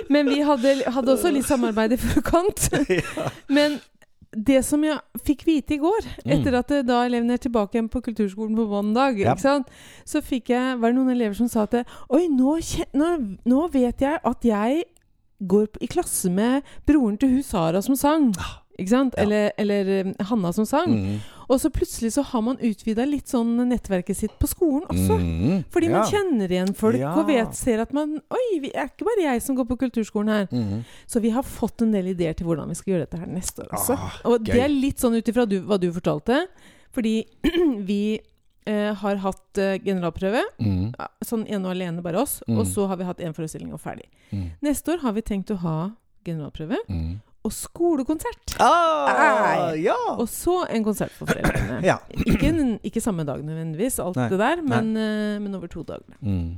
Men 0.09 0.31
vi 0.33 0.39
hadde, 0.41 0.79
hadde 0.89 1.13
også 1.13 1.29
litt 1.35 1.45
samarbeid 1.45 1.93
i 1.93 1.99
forkant. 2.01 2.71
Men 3.57 3.77
det 4.33 4.63
som 4.65 4.81
jeg 4.83 4.97
fikk 5.29 5.45
vite 5.47 5.77
i 5.77 5.81
går, 5.83 6.09
Mm. 6.25 6.33
etter 6.39 6.57
at 6.63 6.71
eh, 6.73 6.83
da 6.89 7.03
elevene 7.05 7.37
er 7.37 7.43
tilbake 7.45 7.77
igjen 7.77 7.91
på 7.93 8.01
kulturskolen 8.09 8.57
på 8.57 8.65
mandag, 8.73 9.21
Ja. 9.21 9.35
ikke 9.37 9.45
sant? 9.45 9.69
så 10.09 10.25
fikk 10.25 10.49
jeg, 10.57 10.81
var 10.81 10.89
det 10.91 10.97
noen 11.03 11.13
elever 11.13 11.37
som 11.37 11.49
sa 11.53 11.69
at 11.69 11.83
Oi, 12.09 12.25
nå, 12.33 12.57
nå, 12.97 13.13
nå 13.45 13.69
vet 13.77 14.01
jeg 14.01 14.19
at 14.25 14.41
jeg 14.49 14.85
går 15.45 15.69
i 15.85 15.87
klasse 15.87 16.33
med 16.33 16.63
broren 16.89 17.21
til 17.21 17.29
hun 17.37 17.43
Sara 17.45 17.83
som 17.85 17.95
sang. 17.95 18.33
Ikke 18.79 18.91
sant? 18.91 19.15
Ja. 19.17 19.23
Eller, 19.23 19.53
eller 19.59 19.91
eh, 20.01 20.13
Hanna 20.29 20.51
som 20.53 20.67
sang. 20.67 20.91
Mm. 20.91 21.19
Og 21.49 21.61
så 21.61 21.69
plutselig 21.71 22.13
så 22.17 22.23
har 22.27 22.43
man 22.43 22.57
utvida 22.65 23.05
litt 23.07 23.29
sånn 23.31 23.53
nettverket 23.69 24.17
sitt 24.17 24.35
på 24.41 24.49
skolen 24.51 24.87
også. 24.89 25.19
Mm. 25.21 25.65
Fordi 25.71 25.91
Ja. 25.91 25.99
man 25.99 26.11
kjenner 26.11 26.49
igjen 26.57 26.75
folk 26.75 26.97
Ja. 26.99 27.13
og 27.21 27.27
vet, 27.29 27.55
ser 27.55 27.81
at 27.85 27.93
man 27.93 28.17
Oi, 28.33 28.61
det 28.65 28.73
er 28.75 28.89
ikke 28.89 29.05
bare 29.07 29.27
jeg 29.29 29.43
som 29.43 29.57
går 29.57 29.69
på 29.69 29.77
kulturskolen 29.85 30.29
her. 30.33 30.47
Mm. 30.51 30.85
Så 31.07 31.21
vi 31.21 31.31
har 31.31 31.43
fått 31.43 31.83
en 31.83 31.93
del 31.93 32.09
ideer 32.15 32.35
til 32.35 32.47
hvordan 32.47 32.69
vi 32.69 32.75
skal 32.75 32.95
gjøre 32.95 33.07
dette 33.07 33.19
her 33.21 33.27
neste 33.31 33.63
år 33.63 33.69
også. 33.77 33.95
Ah, 33.99 34.21
og 34.25 34.45
det 34.45 34.57
er 34.65 34.69
litt 34.73 34.99
sånn 34.99 35.15
ut 35.17 35.29
ifra 35.29 35.45
hva 35.47 35.79
du 35.79 35.91
fortalte. 35.93 36.47
Fordi 36.95 37.25
vi 37.91 38.19
eh, 38.67 38.95
har 38.95 39.17
hatt 39.21 39.59
eh, 39.59 39.79
generalprøve. 39.85 40.43
Mm. 40.59 40.95
Sånn 41.23 41.45
ene 41.47 41.67
og 41.69 41.75
alene, 41.77 42.03
bare 42.03 42.23
oss. 42.23 42.41
Mm. 42.49 42.59
Og 42.59 42.67
så 42.67 42.89
har 42.89 42.97
vi 42.97 43.05
hatt 43.05 43.19
én 43.21 43.35
forestilling 43.37 43.73
og 43.75 43.81
ferdig. 43.85 44.09
Mm. 44.33 44.51
Neste 44.63 44.95
år 44.97 45.03
har 45.05 45.13
vi 45.13 45.23
tenkt 45.23 45.51
å 45.53 45.59
ha 45.61 45.77
generalprøve. 46.25 46.79
Og 47.45 47.53
skolekonsert. 47.53 48.55
Ah, 48.63 49.75
ja! 49.77 49.97
Og 50.17 50.25
så 50.33 50.63
en 50.73 50.85
konsert 50.87 51.13
for 51.13 51.29
foreldrene. 51.29 51.83
ja. 51.91 51.99
Ikke, 52.25 52.51
ikke 52.89 53.03
samme 53.05 53.27
dag 53.29 53.43
nødvendigvis, 53.45 53.99
alt 54.01 54.17
Nei. 54.17 54.29
det 54.33 54.39
der, 54.41 54.63
men, 54.65 54.93
eh, 54.97 55.37
men 55.45 55.55
over 55.59 55.69
to 55.69 55.83
dager. 55.85 56.17
Mm. 56.25 56.55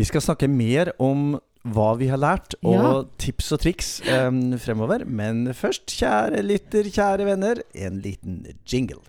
Vi 0.00 0.08
skal 0.08 0.24
snakke 0.24 0.48
mer 0.50 0.90
om 0.98 1.36
hva 1.66 1.92
vi 1.98 2.06
har 2.10 2.18
lært, 2.22 2.54
og 2.62 2.74
Ja. 2.74 2.90
tips 3.18 3.52
og 3.56 3.62
triks 3.64 3.88
um, 4.06 4.52
fremover. 4.62 5.02
Men 5.06 5.46
først, 5.54 5.86
kjære 5.98 6.42
lytter, 6.46 6.86
kjære 6.90 7.26
venner, 7.26 7.62
en 7.74 7.98
liten 8.04 8.44
jingle. 8.66 9.02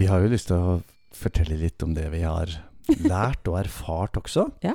Vi 0.00 0.06
har 0.08 0.22
jo 0.24 0.30
lyst 0.32 0.48
til 0.48 0.56
å 0.56 0.78
fortelle 1.12 1.58
litt 1.60 1.82
om 1.84 1.92
det 1.96 2.06
vi 2.12 2.22
har 2.24 2.52
lært 3.12 3.48
og 3.50 3.58
erfart 3.60 4.16
også. 4.20 4.46
Ja. 4.64 4.72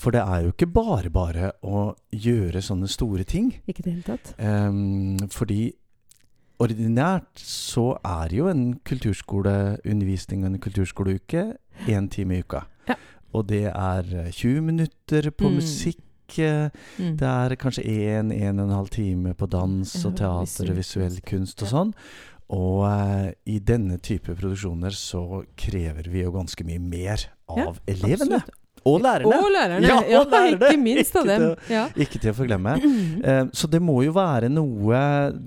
For 0.00 0.14
det 0.16 0.22
er 0.24 0.46
jo 0.46 0.52
ikke 0.54 0.70
bare 0.72 1.10
bare 1.12 1.50
å 1.62 1.90
gjøre 2.16 2.62
sånne 2.64 2.88
store 2.88 3.24
ting. 3.28 3.50
Ikke 3.68 3.82
det 3.84 3.92
hele 3.98 4.06
tatt. 4.06 4.30
Um, 4.40 5.18
fordi 5.28 5.74
ordinært 6.60 7.40
så 7.40 7.90
er 8.04 8.32
jo 8.36 8.48
en 8.50 8.78
kulturskoleundervisning 8.84 10.44
og 10.44 10.50
en 10.54 10.60
kulturskoleuke 10.62 11.44
én 11.88 12.08
time 12.12 12.36
i 12.38 12.44
uka. 12.44 12.64
Ja. 12.88 12.96
Og 13.36 13.46
det 13.48 13.66
er 13.70 14.08
eh, 14.24 14.30
20 14.32 14.60
minutter 14.66 15.30
på 15.30 15.48
Mm. 15.50 15.54
musikk. 15.60 16.00
eh, 16.38 16.70
Mm. 16.98 17.16
Det 17.16 17.26
er 17.26 17.56
kanskje 17.56 17.84
én, 17.84 18.32
en 18.32 18.60
og 18.60 18.68
en 18.68 18.74
halv 18.76 18.88
time 18.90 19.34
på 19.34 19.46
dans 19.50 20.04
og 20.06 20.16
teater 20.16 20.70
og 20.70 20.76
visuell 20.76 21.20
kunst 21.26 21.62
og 21.62 21.68
sånn. 21.68 21.94
Og 22.50 22.84
eh, 22.86 23.32
i 23.46 23.58
denne 23.58 23.98
type 23.98 24.34
produksjoner 24.34 24.90
så 24.90 25.44
krever 25.56 26.08
vi 26.10 26.22
jo 26.22 26.30
ganske 26.32 26.64
mye 26.64 26.78
mer 26.80 27.26
av 27.48 27.58
Ja, 27.58 27.72
elevene. 27.86 28.40
Absolutt. 28.42 28.54
Og 28.88 29.00
lærerne. 29.04 29.36
Og 29.36 29.50
lærerne. 29.52 29.86
Ja, 29.86 29.98
Ja, 30.08 30.20
og 30.22 30.30
lærerne. 30.32 30.56
ikke 30.70 30.80
minst 30.82 31.16
av 31.16 31.26
dem. 31.28 31.44
Ja. 31.68 31.82
Ikke 31.96 32.20
til 32.20 32.30
å 32.32 32.36
forglemme. 32.38 32.76
Mm. 32.80 33.24
Eh, 33.24 33.44
Så 33.52 33.68
det 33.70 33.80
må 33.82 33.98
jo 34.04 34.12
være 34.16 34.48
noe 34.48 35.00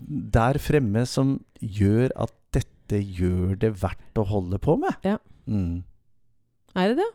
der 0.07 0.59
fremme 0.61 1.05
som 1.09 1.39
gjør 1.61 2.11
at 2.15 2.33
dette 2.53 2.99
gjør 3.01 3.55
det 3.59 3.71
verdt 3.81 4.19
å 4.21 4.25
holde 4.29 4.59
på 4.61 4.77
med. 4.77 4.93
Ja. 5.03 5.17
Mm, 5.49 5.83
Er 6.75 6.87
det 6.93 6.97
det? 6.97 7.09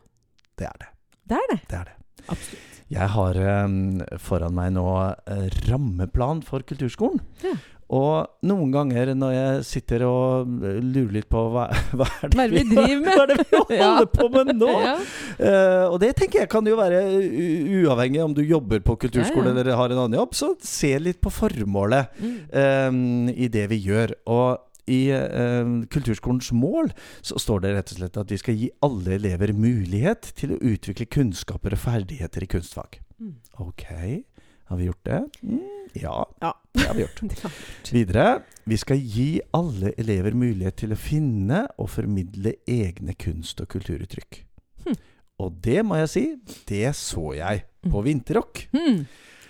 det 0.58 0.66
er 0.66 0.78
det. 0.82 0.88
Det 1.28 1.36
er 1.38 1.46
det. 1.52 1.60
Det 1.68 1.78
er 1.78 1.84
det. 1.84 1.96
Absolutt. 2.28 2.64
Jeg 2.90 3.08
har 3.12 3.36
um, 3.66 4.00
foran 4.18 4.54
meg 4.56 4.72
nå 4.72 4.84
uh, 4.88 5.48
rammeplan 5.68 6.42
for 6.42 6.60
kulturskolen. 6.64 7.20
Ja. 7.44 7.52
Og 7.88 8.26
noen 8.44 8.68
ganger 8.74 9.14
når 9.16 9.30
jeg 9.32 9.60
sitter 9.64 10.02
og 10.04 10.50
lurer 10.84 11.12
litt 11.14 11.28
på 11.32 11.40
hva, 11.54 11.62
hva 11.96 12.08
er 12.26 12.34
det 12.34 12.48
vi 12.52 12.64
driver 12.68 12.98
med? 13.00 13.08
Hva 13.14 13.22
er 13.24 13.30
det 13.32 13.38
vi 13.40 13.56
holder 13.62 13.78
Ja. 13.78 13.92
på 14.12 14.26
med 14.34 14.50
nå? 14.60 14.68
Ja. 14.84 14.94
Uh, 15.40 15.84
og 15.94 15.96
det 16.02 16.10
tenker 16.18 16.42
jeg 16.42 16.50
kan 16.52 16.68
jo 16.68 16.76
være 16.76 17.00
uavhengig 17.80 18.20
om 18.26 18.34
du 18.36 18.42
jobber 18.44 18.84
på 18.84 18.98
kulturskole 19.06 19.48
Ja, 19.54 19.56
eller 19.56 19.76
har 19.80 19.94
en 19.94 20.02
annen 20.04 20.18
jobb. 20.20 20.36
Så 20.36 20.50
se 20.60 20.92
litt 21.00 21.20
på 21.24 21.32
formålet 21.32 22.12
Mm. 22.18 22.36
eh, 22.52 23.34
i 23.44 23.48
det 23.48 23.66
vi 23.70 23.78
gjør. 23.88 24.12
Og 24.26 24.64
i 24.88 25.10
uh, 25.12 25.84
kulturskolens 25.92 26.48
mål 26.56 26.88
så 27.24 27.36
står 27.40 27.60
det 27.64 27.72
rett 27.76 27.90
og 27.92 27.98
slett 28.00 28.16
at 28.20 28.30
vi 28.32 28.38
skal 28.40 28.56
gi 28.56 28.68
alle 28.84 29.16
elever 29.18 29.52
mulighet 29.52 30.30
til 30.38 30.54
å 30.54 30.60
utvikle 30.64 31.04
kunnskaper 31.12 31.76
og 31.76 31.82
ferdigheter 31.82 32.44
i 32.46 32.48
kunstfag. 32.48 33.00
Mm. 33.20 33.34
Ok, 33.60 33.84
har 34.68 34.76
vi 34.76 34.88
gjort 34.88 35.04
det? 35.08 35.20
Mm, 35.42 35.88
ja, 35.96 36.16
Ja. 36.42 36.52
det 36.72 36.86
har 36.86 36.94
vi 36.94 37.00
gjort. 37.00 37.22
Videre, 37.92 38.26
vi 38.64 38.76
skal 38.76 39.00
gi 39.00 39.40
alle 39.56 39.94
elever 39.98 40.36
mulighet 40.36 40.76
til 40.82 40.92
å 40.92 41.00
finne 41.00 41.64
og 41.78 41.90
formidle 41.90 42.54
egne 42.68 43.16
kunst- 43.18 43.62
og 43.64 43.70
kulturuttrykk. 43.72 44.42
Hm. 44.84 44.98
Og 45.38 45.58
det 45.64 45.82
må 45.86 45.98
jeg 46.02 46.12
si, 46.12 46.24
det 46.68 46.94
så 46.98 47.32
jeg 47.38 47.64
på 47.88 48.02
Vinterrock. 48.04 48.66
Mm. 48.74 49.04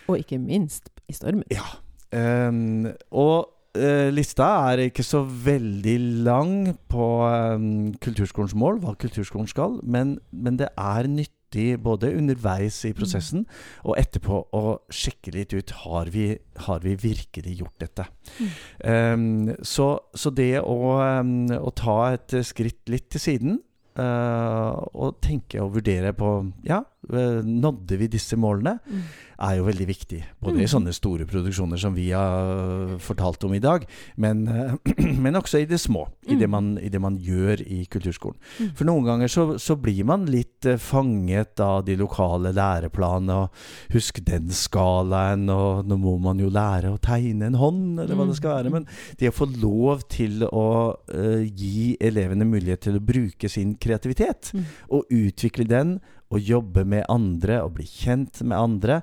Og 0.09 0.18
ikke 0.20 0.38
minst 0.40 0.90
i 1.09 1.16
stormen. 1.16 1.44
Ja. 1.52 1.64
Um, 2.12 2.88
og 3.11 3.48
uh, 3.76 4.09
lista 4.12 4.46
er 4.70 4.87
ikke 4.87 5.04
så 5.04 5.24
veldig 5.24 5.96
lang 6.28 6.54
på 6.88 7.09
um, 7.26 7.94
kulturskolens 8.00 8.54
mål, 8.57 8.81
hva 8.85 8.94
kulturskolen 9.00 9.50
skal, 9.50 9.81
men, 9.83 10.18
men 10.31 10.61
det 10.61 10.70
er 10.76 11.11
nyttig 11.11 11.38
både 11.83 12.13
underveis 12.17 12.83
i 12.85 12.93
prosessen 12.97 13.47
og 13.85 13.97
etterpå 13.99 14.41
å 14.55 14.63
sjekke 14.93 15.33
litt 15.35 15.55
ut 15.57 15.71
har 15.85 16.11
vi, 16.13 16.33
har 16.67 16.83
vi 16.85 16.97
virkelig 17.01 17.59
gjort 17.63 17.81
dette. 17.81 18.07
Mm. 18.39 18.51
Um, 18.85 19.55
så, 19.63 19.89
så 20.15 20.31
det 20.31 20.61
å, 20.61 20.77
um, 21.23 21.49
å 21.57 21.73
ta 21.73 21.99
et 22.13 22.37
skritt 22.47 22.89
litt 22.93 23.09
til 23.15 23.25
siden 23.25 23.59
uh, 23.99 24.77
og 24.93 25.19
tenke 25.25 25.63
og 25.63 25.75
vurdere 25.79 26.13
på 26.17 26.35
Ja, 26.67 26.83
nådde 27.09 27.97
vi 27.99 28.07
disse 28.11 28.37
målene? 28.37 28.79
Mm. 28.91 29.03
er 29.41 29.55
jo 29.55 29.65
veldig 29.69 29.87
viktig. 29.87 30.25
Både 30.43 30.59
i 30.59 30.67
Mm. 30.67 30.69
sånne 30.69 30.93
store 30.93 31.25
produksjoner 31.25 31.79
som 31.79 31.95
vi 31.95 32.11
har 32.11 32.99
fortalt 32.99 33.45
om 33.45 33.53
i 33.55 33.61
dag, 33.61 33.85
men, 34.17 34.49
eh, 34.49 34.75
men 35.23 35.35
også 35.39 35.61
i 35.63 35.65
det 35.65 35.79
små. 35.79 36.09
I 36.27 36.35
det, 36.35 36.49
Mm. 36.49 36.51
man, 36.51 36.79
I 36.83 36.89
det 36.89 37.01
man 37.01 37.17
gjør 37.17 37.63
i 37.63 37.87
kulturskolen. 37.87 38.35
For 38.75 38.85
noen 38.85 39.05
ganger 39.07 39.29
så, 39.29 39.57
så 39.61 39.77
blir 39.81 40.05
man 40.05 40.27
litt 40.27 40.67
eh, 40.67 40.77
fanget 40.77 41.61
av 41.61 41.85
de 41.85 41.95
lokale 41.95 42.51
læreplanene. 42.53 43.45
Og 43.45 43.95
husk 43.95 44.19
den 44.27 44.51
skalaen, 44.51 45.49
og 45.49 45.87
nå 45.87 45.97
må 45.97 46.19
man 46.21 46.39
jo 46.43 46.51
lære 46.51 46.91
å 46.91 46.99
tegne 46.99 47.47
en 47.47 47.55
hånd, 47.55 48.01
eller 48.01 48.17
hva 48.19 48.27
det 48.27 48.37
skal 48.41 48.57
være. 48.65 48.73
Men 48.75 48.87
det 49.19 49.31
å 49.31 49.39
få 49.39 49.47
lov 49.63 50.03
til 50.11 50.43
å 50.51 50.97
uh, 51.15 51.45
gi 51.47 51.97
elevene 52.01 52.45
mulighet 52.45 52.81
til 52.81 52.97
å 52.99 53.07
bruke 53.07 53.49
sin 53.49 53.77
kreativitet, 53.77 54.51
og 54.91 55.07
utvikle 55.15 55.65
den, 55.69 56.01
og 56.29 56.41
jobbe 56.45 56.85
med 56.85 57.07
andre, 57.09 57.62
og 57.64 57.77
bli 57.79 57.87
kjent 57.88 58.43
med 58.45 58.59
andre. 58.59 59.01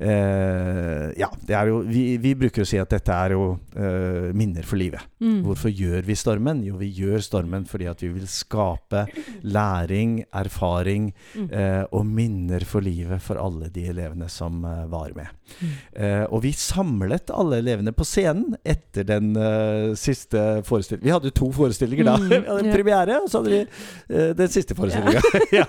Eh, 0.00 1.10
ja, 1.20 1.28
det 1.46 1.54
er 1.56 1.68
jo 1.68 1.80
vi, 1.84 2.16
vi 2.22 2.32
bruker 2.38 2.64
å 2.64 2.68
si 2.68 2.78
at 2.80 2.88
dette 2.94 3.12
er 3.12 3.34
jo 3.36 3.42
eh, 3.76 4.30
minner 4.36 4.64
for 4.66 4.80
livet. 4.80 5.04
Mm. 5.20 5.42
Hvorfor 5.44 5.72
gjør 5.72 6.06
vi 6.08 6.16
stormen? 6.16 6.62
Jo, 6.64 6.78
vi 6.80 6.88
gjør 6.96 7.20
stormen 7.24 7.66
fordi 7.68 7.88
at 7.90 8.00
vi 8.04 8.08
vil 8.14 8.28
skape 8.30 9.06
læring, 9.44 10.22
erfaring 10.32 11.10
Mm. 11.30 11.46
eh, 11.54 11.84
og 11.94 12.06
minner 12.08 12.64
for 12.66 12.82
livet 12.82 13.20
for 13.22 13.38
alle 13.38 13.68
de 13.72 13.84
elevene 13.90 14.26
som 14.30 14.64
eh, 14.66 14.84
var 14.90 15.12
med. 15.14 15.28
Mm. 15.60 15.68
Eh, 16.02 16.24
og 16.32 16.42
vi 16.42 16.50
samlet 16.56 17.30
alle 17.34 17.58
elevene 17.60 17.92
på 17.94 18.04
scenen 18.06 18.56
etter 18.66 19.06
den 19.06 19.30
eh, 19.38 19.92
siste 19.98 20.62
forestillingen. 20.66 21.06
Vi 21.06 21.12
hadde 21.14 21.30
jo 21.30 21.36
to 21.40 21.50
forestillinger 21.54 22.08
da. 22.08 22.16
Mm, 22.18 22.28
Vi 22.30 22.40
hadde 22.48 22.64
en 22.64 22.70
ja. 22.70 22.74
premiere, 22.74 23.18
og 23.22 23.30
så 23.30 23.42
hadde 23.42 23.52
vi 23.52 24.24
den 24.40 24.52
siste 24.52 24.76
forestillinga. 24.78 25.22
Ja. 25.60 25.66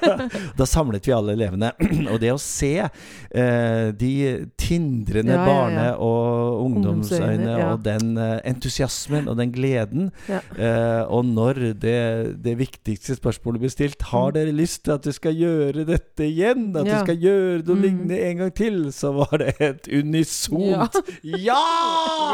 Da 0.58 0.66
samlet 0.70 1.08
vi 1.08 1.14
alle 1.16 1.34
elevene. 1.38 1.72
og 2.12 2.20
det 2.22 2.32
å 2.34 2.40
se 2.42 2.74
eh, 2.86 3.88
de 4.22 4.50
tindrende 4.62 5.34
Ja, 5.34 5.42
ja, 5.42 5.46
barne- 5.50 5.98
og 5.98 6.62
ungdomsøyne 6.66 7.56
og 7.72 7.84
den 7.86 8.18
eh, 8.18 8.40
entusiasmen 8.46 9.28
og 9.28 9.38
den 9.42 9.52
gleden. 9.56 10.12
Eh, 10.30 11.02
og 11.10 11.26
når 11.26 11.60
det, 11.82 11.98
det 12.44 12.56
viktigste 12.60 13.16
spørsmålet 13.18 13.60
blir 13.66 13.74
stilt 13.74 14.02
Har 14.12 14.30
Mm. 14.32 14.34
dere 14.34 14.52
lyst 14.56 14.84
til 14.86 14.92
at 14.96 15.06
vi 15.06 15.12
skal 15.12 15.36
gjøre 15.36 15.86
dette 15.86 16.24
igjen? 16.28 16.76
At 16.78 16.86
vi 16.86 17.00
skal 17.04 17.18
gjøre 17.18 17.64
noe 17.66 17.76
Mm. 17.76 17.82
lignende 17.82 18.20
en 18.30 18.38
gang 18.38 18.54
til? 18.54 18.92
Så 18.94 19.12
var 19.16 19.38
det 19.38 19.56
et 19.60 19.88
unisont 19.92 20.96
ja! 21.24 21.60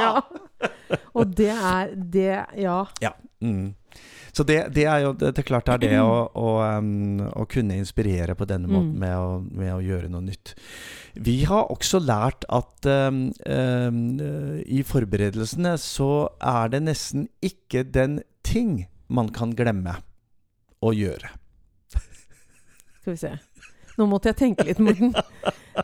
Ja. 0.02 0.22
Og 1.18 1.36
det 1.38 1.50
er 1.54 1.94
det 1.96 2.46
Ja. 2.58 2.84
Ja. 3.02 3.10
Mm. 3.42 3.74
Så 4.38 4.44
det, 4.46 4.58
det 4.76 4.84
er 4.86 5.00
jo 5.02 5.14
det, 5.18 5.32
det 5.34 5.42
er 5.42 5.48
klart 5.48 5.66
det 5.66 5.76
er 5.78 5.96
det 5.96 6.02
å, 6.04 6.18
å, 6.46 6.52
um, 6.78 7.24
å 7.26 7.46
kunne 7.50 7.78
inspirere 7.82 8.36
på 8.38 8.46
denne 8.50 8.70
måten 8.70 8.94
Mm. 8.94 9.00
med, 9.02 9.16
å, 9.18 9.40
med 9.58 9.72
å 9.74 9.80
gjøre 9.82 10.12
noe 10.14 10.22
nytt. 10.28 10.52
Vi 11.26 11.40
har 11.50 11.72
også 11.74 12.00
lært 12.04 12.46
at 12.54 12.86
um, 12.86 13.24
um, 13.50 13.98
i 14.62 14.84
forberedelsene 14.86 15.74
så 15.82 16.12
er 16.38 16.70
det 16.76 16.84
nesten 16.86 17.26
ikke 17.42 17.82
den 17.84 18.20
ting 18.46 18.86
man 19.10 19.32
kan 19.34 19.56
glemme 19.58 19.98
å 20.86 20.94
gjøre. 20.94 21.34
Skal 23.02 23.16
vi 23.16 23.18
se. 23.24 23.34
Nå 23.98 24.06
måtte 24.06 24.30
jeg 24.30 24.38
tenke 24.38 24.64
litt, 24.68 24.78
Morten. 24.80 25.14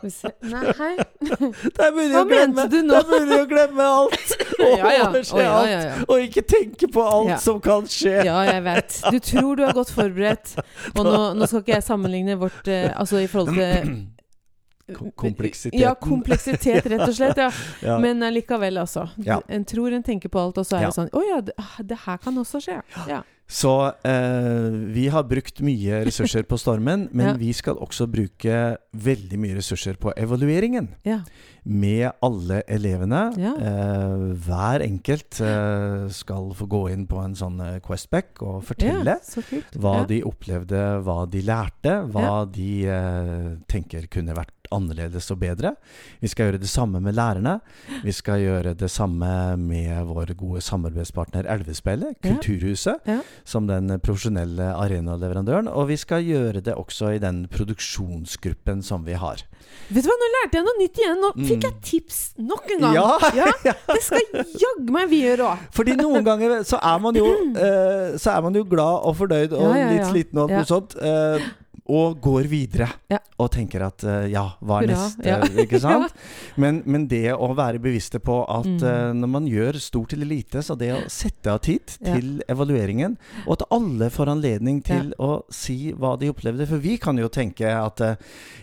Nei, 0.04 0.72
hei. 0.78 0.94
Det 1.76 1.82
er 1.82 1.92
mulig 1.94 2.12
Hva 2.14 2.22
å 2.22 2.28
glemme, 2.28 2.54
mente 2.54 2.64
du 2.70 2.80
nå? 2.82 2.94
Det 2.94 3.18
er 3.18 3.24
mulig 3.26 3.38
å 3.42 3.48
glemme 3.50 3.84
alt! 3.86 4.32
Og 4.58 4.72
Ja, 4.80 4.88
ja. 4.94 5.04
overse 5.08 5.34
Å, 5.34 5.40
ja, 5.42 5.52
ja, 5.70 5.76
ja, 5.84 5.92
alt! 5.98 6.08
Og 6.14 6.24
ikke 6.28 6.42
tenke 6.50 6.88
på 6.94 7.04
alt 7.06 7.30
Ja. 7.34 7.36
som 7.42 7.60
kan 7.62 7.86
skje. 7.90 8.16
Ja, 8.26 8.40
jeg 8.48 8.64
vet. 8.66 8.96
Du 9.14 9.18
tror 9.22 9.58
du 9.60 9.64
er 9.66 9.76
godt 9.76 9.92
forberedt. 9.94 10.56
Og 10.96 11.02
nå, 11.06 11.14
nå 11.38 11.46
skal 11.50 11.62
ikke 11.64 11.76
jeg 11.76 11.86
sammenligne 11.86 12.36
vårt 12.42 12.70
eh, 12.70 12.90
Altså 12.94 13.22
i 13.22 13.30
forhold 13.30 13.54
til 13.58 13.94
Kom- 14.98 15.14
kompleksiteten. 15.16 15.80
Ja, 15.80 15.94
kompleksitet, 15.96 16.84
rett 16.92 17.06
og 17.06 17.14
slett. 17.16 17.38
Ja. 17.40 17.46
Ja. 17.86 17.94
Men 18.02 18.20
allikevel, 18.26 18.76
altså. 18.82 19.06
Ja. 19.24 19.38
En 19.48 19.62
tror 19.64 19.94
en 19.96 20.02
tenker 20.04 20.28
på 20.28 20.42
alt, 20.42 20.58
og 20.60 20.66
så 20.68 20.76
er 20.76 20.82
Ja. 20.84 20.90
det 20.90 20.98
sånn 20.98 21.08
Å 21.16 21.22
ja, 21.24 21.38
det, 21.46 21.54
ah, 21.56 21.78
det 21.80 22.02
her 22.04 22.18
kan 22.20 22.36
også 22.42 22.60
skje. 22.66 22.80
Ja. 23.08 23.22
Så 23.46 23.92
eh, 24.08 24.70
vi 24.94 25.08
har 25.12 25.26
brukt 25.28 25.60
mye 25.60 25.98
ressurser 26.06 26.46
på 26.48 26.56
stormen, 26.58 27.08
men 27.12 27.26
Ja. 27.26 27.34
vi 27.38 27.52
skal 27.52 27.76
også 27.76 28.06
bruke 28.10 28.76
veldig 28.96 29.38
mye 29.38 29.58
ressurser 29.58 29.98
på 30.00 30.14
evalueringen. 30.16 30.88
Ja. 31.04 31.20
Med 31.64 32.10
alle 32.24 32.62
elevene. 32.68 33.20
Ja. 33.40 33.52
Eh, 33.56 34.24
hver 34.46 34.82
enkelt 34.84 35.38
eh, 35.44 36.08
skal 36.12 36.50
få 36.56 36.66
gå 36.68 36.82
inn 36.92 37.06
på 37.08 37.20
en 37.24 37.36
sånn 37.36 37.60
eh, 37.64 37.78
Questback 37.84 38.40
og 38.44 38.64
fortelle 38.68 39.18
ja, 39.20 39.52
hva 39.80 39.94
ja. 40.02 40.08
de 40.10 40.18
opplevde, 40.28 40.82
hva 41.04 41.22
de 41.28 41.40
lærte, 41.44 41.98
hva 42.12 42.24
Ja. 42.24 42.34
de 42.48 42.68
eh, 42.88 43.48
tenker 43.68 44.08
kunne 44.12 44.36
vært 44.36 44.52
annerledes 44.74 45.28
og 45.30 45.38
bedre. 45.44 45.74
Vi 46.20 46.28
skal 46.32 46.48
gjøre 46.48 46.60
det 46.64 46.68
samme 46.72 46.98
med 47.04 47.14
lærerne. 47.14 47.58
Vi 48.02 48.12
skal 48.16 48.40
gjøre 48.42 48.72
det 48.76 48.88
samme 48.90 49.28
med 49.60 50.04
vår 50.08 50.32
gode 50.40 50.62
samarbeidspartner 50.64 51.46
Elvespeilet, 51.52 52.16
Ja. 52.24 52.32
Kulturhuset, 52.34 53.00
Ja. 53.08 53.20
Som 53.44 53.66
den 53.66 53.88
profesjonelle 54.00 54.70
arenaleverandøren. 54.78 55.68
Og 55.68 55.88
vi 55.88 55.96
skal 56.00 56.22
gjøre 56.24 56.62
det 56.64 56.74
også 56.74 57.14
i 57.16 57.18
den 57.22 57.46
produksjonsgruppen 57.52 58.82
som 58.84 59.04
vi 59.06 59.16
har. 59.18 59.42
Vet 59.90 60.04
du 60.04 60.08
hva, 60.10 60.16
nå 60.20 60.28
lærte 60.36 60.58
jeg 60.60 60.66
noe 60.66 60.78
nytt 60.80 60.98
igjen. 61.00 61.20
Nå 61.20 61.30
Mm. 61.34 61.46
fikk 61.48 61.64
jeg 61.66 61.74
tips 61.82 62.18
nok 62.38 62.70
en 62.76 62.80
gang. 62.84 62.94
Ja, 62.94 63.18
Det 63.94 64.02
skal 64.02 64.20
jaggu 64.60 64.92
meg 64.94 65.08
vi 65.10 65.22
gjøre 65.24 65.48
òg. 65.54 65.58
Fordi 65.74 65.96
noen 65.98 66.24
ganger 66.28 66.60
så 66.68 66.78
er 66.80 66.98
man 67.02 67.14
jo, 67.18 67.26
eh, 67.56 68.14
så 68.20 68.36
er 68.36 68.42
man 68.46 68.54
jo 68.54 68.64
glad 68.64 69.02
og 69.08 69.16
fornøyd 69.18 69.52
og 69.52 69.64
Ja, 69.66 69.74
ja, 69.82 69.90
litt 69.90 70.06
sliten 70.12 70.38
og 70.38 70.50
alt 70.50 70.54
Ja. 70.54 70.62
noe 70.62 70.70
sånt. 70.70 70.96
eh, 71.00 71.50
og 71.90 72.16
går 72.24 72.46
videre. 72.48 72.86
Ja. 73.12 73.18
Og 73.42 73.50
tenker 73.52 73.82
at 73.84 74.00
eh, 74.08 74.30
ja, 74.32 74.44
hva 74.64 74.78
er 74.80 74.88
Hurra, 74.88 75.02
neste? 75.04 75.26
ja. 75.28 75.40
Ikke 75.64 75.80
sant? 75.82 76.14
men, 76.62 76.78
men 76.88 77.04
det 77.10 77.34
å 77.34 77.50
være 77.58 77.80
bevisste 77.82 78.20
på 78.24 78.38
at 78.48 78.64
Mm. 78.64 78.80
uh, 78.80 79.12
når 79.14 79.28
man 79.28 79.44
gjør 79.46 79.76
stort 79.82 80.14
eller 80.16 80.26
lite, 80.30 80.62
så 80.64 80.72
det 80.80 80.88
å 80.94 81.00
sette 81.12 81.52
av 81.52 81.58
tid 81.66 81.84
til 82.00 82.38
evalueringen, 82.48 83.16
og 83.44 83.52
at 83.58 83.64
alle 83.76 84.08
får 84.10 84.30
anledning 84.32 84.78
til 84.86 85.10
å 85.20 85.42
si 85.52 85.92
hva 85.92 86.14
de 86.18 86.30
opplevde. 86.32 86.64
For 86.70 86.80
vi 86.80 86.94
kan 87.02 87.18
jo 87.20 87.28
tenke 87.28 87.68
at 87.68 88.00
uh, 88.00 88.14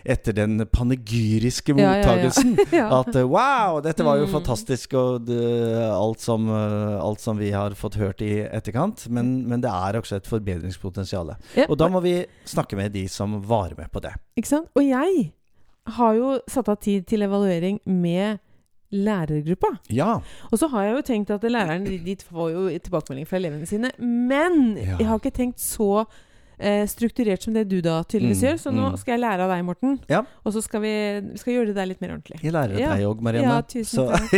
etter 0.04 0.34
den 0.36 0.64
panegyriske 0.72 1.76
mottagelsen 1.78 2.56
at 2.98 3.12
uh, 3.14 3.22
wow, 3.30 3.78
dette 3.84 4.02
var 4.06 4.18
jo 4.18 4.26
Mm. 4.26 4.32
fantastisk, 4.34 4.94
og 4.98 5.28
alt, 5.30 6.20
som, 6.22 6.46
alt 6.50 7.20
som 7.20 7.36
vi 7.38 7.50
har 7.52 7.74
fått 7.76 7.96
hørt 8.00 8.22
i 8.24 8.40
etterkant. 8.46 9.06
Men, 9.12 9.42
men 9.50 9.60
det 9.64 9.70
er 9.70 9.98
også 9.98 10.16
et 10.18 10.28
forbedringspotensial. 10.30 11.32
Og 11.68 11.74
da 11.80 11.88
må 11.92 12.00
vi 12.04 12.14
snakke 12.48 12.78
med 12.78 12.92
de 12.94 13.06
som 13.12 13.38
var 13.48 13.74
med 13.78 13.92
på 13.92 14.00
det. 14.04 14.14
Ikke 14.40 14.48
sant? 14.54 14.70
Og 14.78 14.82
jeg 14.86 15.28
har 15.98 16.14
jo 16.18 16.32
satt 16.50 16.68
av 16.72 16.78
tid 16.82 17.06
til 17.10 17.22
evaluering 17.26 17.80
med 17.86 18.38
lærergruppa. 18.92 19.70
Ja. 19.88 20.18
Og 20.52 20.58
så 20.60 20.68
har 20.68 20.84
jeg 20.84 20.98
jo 20.98 21.04
tenkt 21.08 21.30
at 21.32 21.44
læreren 21.48 21.86
de, 21.88 22.16
får 22.28 22.50
jo 22.52 22.66
tilbakemelding 22.76 23.26
fra 23.30 23.38
elevene 23.40 23.66
sine. 23.66 23.90
Men 23.98 24.76
Ja. 24.76 24.98
jeg 25.00 25.06
har 25.08 25.18
ikke 25.18 25.32
tenkt 25.32 25.60
så 25.64 26.04
eh, 26.60 26.84
strukturert 26.86 27.42
som 27.42 27.54
det 27.56 27.64
du 27.70 27.80
da 27.82 28.02
tydeligvis 28.04 28.42
Mm, 28.42 28.46
gjør. 28.50 28.58
Så 28.60 28.70
nå 28.70 28.90
mm. 28.92 28.98
skal 29.00 29.14
jeg 29.16 29.22
lære 29.24 29.46
av 29.46 29.50
deg, 29.50 29.64
Morten. 29.64 29.96
Ja. 30.12 30.20
Og 30.44 30.52
så 30.54 30.60
skal 30.62 30.84
vi, 30.84 30.92
vi 31.32 31.38
skal 31.40 31.54
gjøre 31.56 31.66
det 31.72 31.76
der 31.80 31.88
litt 31.88 32.00
mer 32.04 32.12
ordentlig. 32.18 32.38
Jeg 32.44 32.52
lærer 32.52 32.78
Ja. 32.78 32.92
deg 32.94 33.08
òg, 33.08 33.24
Marianne. 33.24 33.48
Ja, 33.48 33.62
tusen 33.62 33.96
Så- 33.96 34.12
takk. 34.12 34.30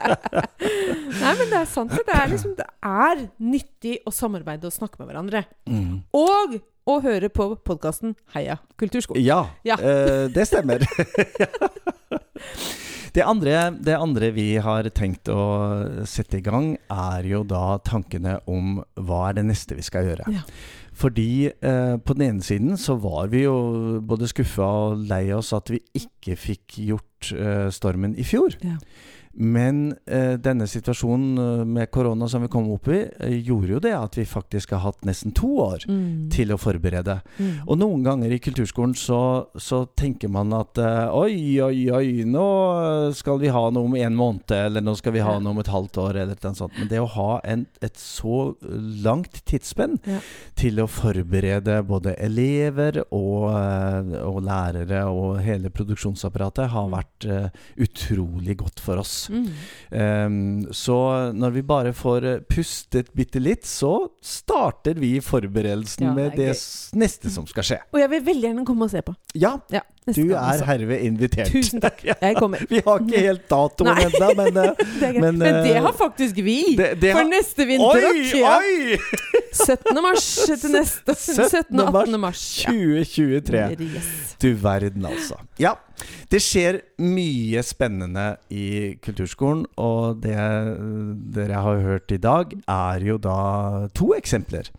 Nei, 1.20 1.34
men 1.36 1.50
det 1.52 1.58
er 1.60 1.68
sant. 1.68 1.92
Det 1.92 2.14
er, 2.16 2.26
liksom, 2.32 2.56
det 2.56 2.66
er 2.82 3.22
nyttig 3.44 3.98
å 4.08 4.12
samarbeide 4.14 4.66
og 4.70 4.72
snakke 4.74 4.98
med 5.02 5.10
hverandre. 5.12 5.44
Mm. 5.68 6.00
Og 6.16 6.58
å 6.90 6.98
høre 7.04 7.30
på 7.32 7.50
podkasten 7.66 8.14
Heia 8.34 8.58
kulturskolen. 8.80 9.22
Ja, 9.24 9.42
Ja. 9.66 9.76
eh, 9.80 10.26
det 10.34 10.46
stemmer. 10.48 10.84
det, 13.14 13.22
andre, 13.26 13.54
det 13.82 13.96
andre 13.98 14.30
vi 14.34 14.48
har 14.62 14.86
tenkt 14.94 15.28
å 15.32 15.40
sette 16.08 16.38
i 16.38 16.44
gang, 16.46 16.74
er 16.90 17.26
jo 17.30 17.42
da 17.48 17.78
tankene 17.86 18.38
om 18.50 18.78
hva 19.00 19.28
er 19.30 19.40
det 19.40 19.46
neste 19.50 19.78
vi 19.78 19.84
skal 19.86 20.10
gjøre. 20.10 20.28
Ja. 20.34 20.44
Fordi 21.00 21.46
eh, 21.48 21.94
på 22.04 22.16
den 22.18 22.26
ene 22.26 22.44
siden 22.44 22.76
så 22.80 22.96
var 23.00 23.30
vi 23.32 23.44
jo 23.46 23.54
både 24.04 24.28
skuffa 24.28 24.66
og 24.90 25.06
lei 25.08 25.30
oss 25.32 25.52
at 25.56 25.70
vi 25.72 25.78
ikke 25.96 26.34
fikk 26.36 26.76
gjort 26.90 27.30
eh, 27.36 27.68
Stormen 27.72 28.16
i 28.20 28.26
fjor. 28.26 28.56
Ja. 28.66 28.76
Men 29.32 29.92
eh, 30.10 30.34
denne 30.42 30.66
situasjonen 30.66 31.38
eh, 31.38 31.64
med 31.64 31.90
korona 31.94 32.26
som 32.28 32.42
vi 32.42 32.48
kom 32.50 32.66
opp 32.74 32.88
i, 32.90 33.04
eh, 33.20 33.36
gjorde 33.46 33.68
jo 33.76 33.78
det 33.84 33.92
at 33.94 34.16
vi 34.18 34.24
faktisk 34.26 34.72
har 34.74 34.82
hatt 34.88 35.04
nesten 35.06 35.32
to 35.36 35.46
år 35.62 35.84
Mm. 35.88 36.28
til 36.30 36.50
å 36.52 36.58
forberede. 36.60 37.20
Mm. 37.38 37.52
Og 37.68 37.78
noen 37.78 38.02
ganger 38.04 38.32
i 38.34 38.38
kulturskolen 38.42 38.92
så, 38.98 39.46
så 39.56 39.84
tenker 39.96 40.28
man 40.28 40.52
at 40.52 40.76
eh, 40.82 41.08
oi, 41.14 41.60
oi, 41.62 41.86
oi, 41.94 42.24
nå 42.26 43.12
skal 43.16 43.38
vi 43.40 43.48
ha 43.54 43.62
noe 43.70 43.86
om 43.86 43.94
en 43.96 44.16
måned, 44.18 44.50
eller 44.50 44.82
nå 44.84 44.96
skal 44.98 45.14
vi 45.14 45.22
ha 45.24 45.38
noe 45.38 45.54
om 45.54 45.62
et 45.62 45.70
halvt 45.72 46.00
år, 46.02 46.18
eller 46.24 46.36
noe 46.42 46.58
sånt. 46.58 46.74
Men 46.78 46.90
det 46.90 47.00
å 47.00 47.08
ha 47.14 47.40
en, 47.44 47.64
et 47.86 47.96
så 48.02 48.54
langt 49.04 49.40
tidsspenn 49.48 49.98
Ja. 50.10 50.18
til 50.58 50.82
å 50.82 50.88
forberede 50.90 51.80
både 51.86 52.16
elever 52.18 53.00
og, 53.10 53.50
eh, 53.54 54.20
og 54.26 54.42
lærere 54.42 55.04
og 55.08 55.38
hele 55.44 55.70
produksjonsapparatet 55.70 56.70
har 56.74 56.90
vært 56.92 57.26
eh, 57.30 57.48
utrolig 57.78 58.56
godt 58.60 58.80
for 58.82 58.98
oss. 59.00 59.19
Mm. 59.28 59.48
Um, 59.90 60.72
så 60.72 60.96
når 61.36 61.50
vi 61.58 61.62
bare 61.66 61.92
får 61.96 62.24
eh, 62.30 62.40
pustet 62.48 63.10
bitte 63.16 63.42
litt, 63.42 63.66
så 63.68 64.08
starter 64.24 64.94
vi 65.00 65.18
forberedelsen 65.20 66.06
Ja, 66.08 66.14
med 66.16 66.36
det 66.38 66.52
gøy. 66.54 66.64
neste 67.02 67.30
som 67.30 67.46
skal 67.50 67.66
skje. 67.66 67.80
Og 67.92 68.00
jeg 68.00 68.10
vil 68.14 68.24
veldig 68.30 68.48
gjerne 68.48 68.66
komme 68.68 68.88
og 68.88 68.90
se 68.94 69.02
på. 69.04 69.14
Ja, 69.34 69.58
Ja, 69.70 69.82
neste 70.08 70.22
du 70.22 70.32
er 70.32 70.38
altså. 70.40 70.66
herved 70.68 71.02
invitert. 71.04 71.50
Tusen 71.52 71.82
takk. 71.82 72.00
Jeg 72.24 72.36
kommer. 72.38 72.62
Vi 72.70 72.80
har 72.86 73.02
ikke 73.04 73.22
helt 73.26 73.44
datoen 73.50 73.90
ennå, 74.06 74.30
men 74.40 74.60
eh. 74.62 74.86
Men, 75.20 75.38
Men, 75.38 75.58
det 75.64 75.74
eh, 75.76 75.82
har 75.84 75.92
faktisk 75.96 76.40
vi! 76.44 76.76
det, 76.78 76.94
det 77.02 77.12
For 77.16 77.28
neste 77.28 77.66
Oi, 77.66 77.68
vinterrock. 77.74 78.20
Ja. 78.38 78.56
oi! 78.58 78.98
17. 79.60 80.00
mars 80.04 80.26
til 80.46 80.72
neste 80.72 81.14
17. 81.18 81.80
og 81.82 82.00
18. 82.04 82.20
mars. 82.22 82.42
2023. 82.64 83.62
Yes. 83.90 84.10
Du 84.40 84.50
verden, 84.62 85.06
altså. 85.10 85.40
Ja. 85.60 85.74
Det 86.30 86.40
skjer 86.40 86.80
mye 87.02 87.60
spennende 87.66 88.24
i 88.54 88.96
kulturskolen, 89.04 89.66
og 89.82 90.22
det 90.24 90.38
dere 91.34 91.60
har 91.66 91.84
hørt 91.84 92.14
i 92.14 92.20
dag, 92.22 92.54
er 92.70 93.04
jo 93.04 93.18
da 93.20 93.40
to 93.92 94.14
eksempler. 94.16 94.70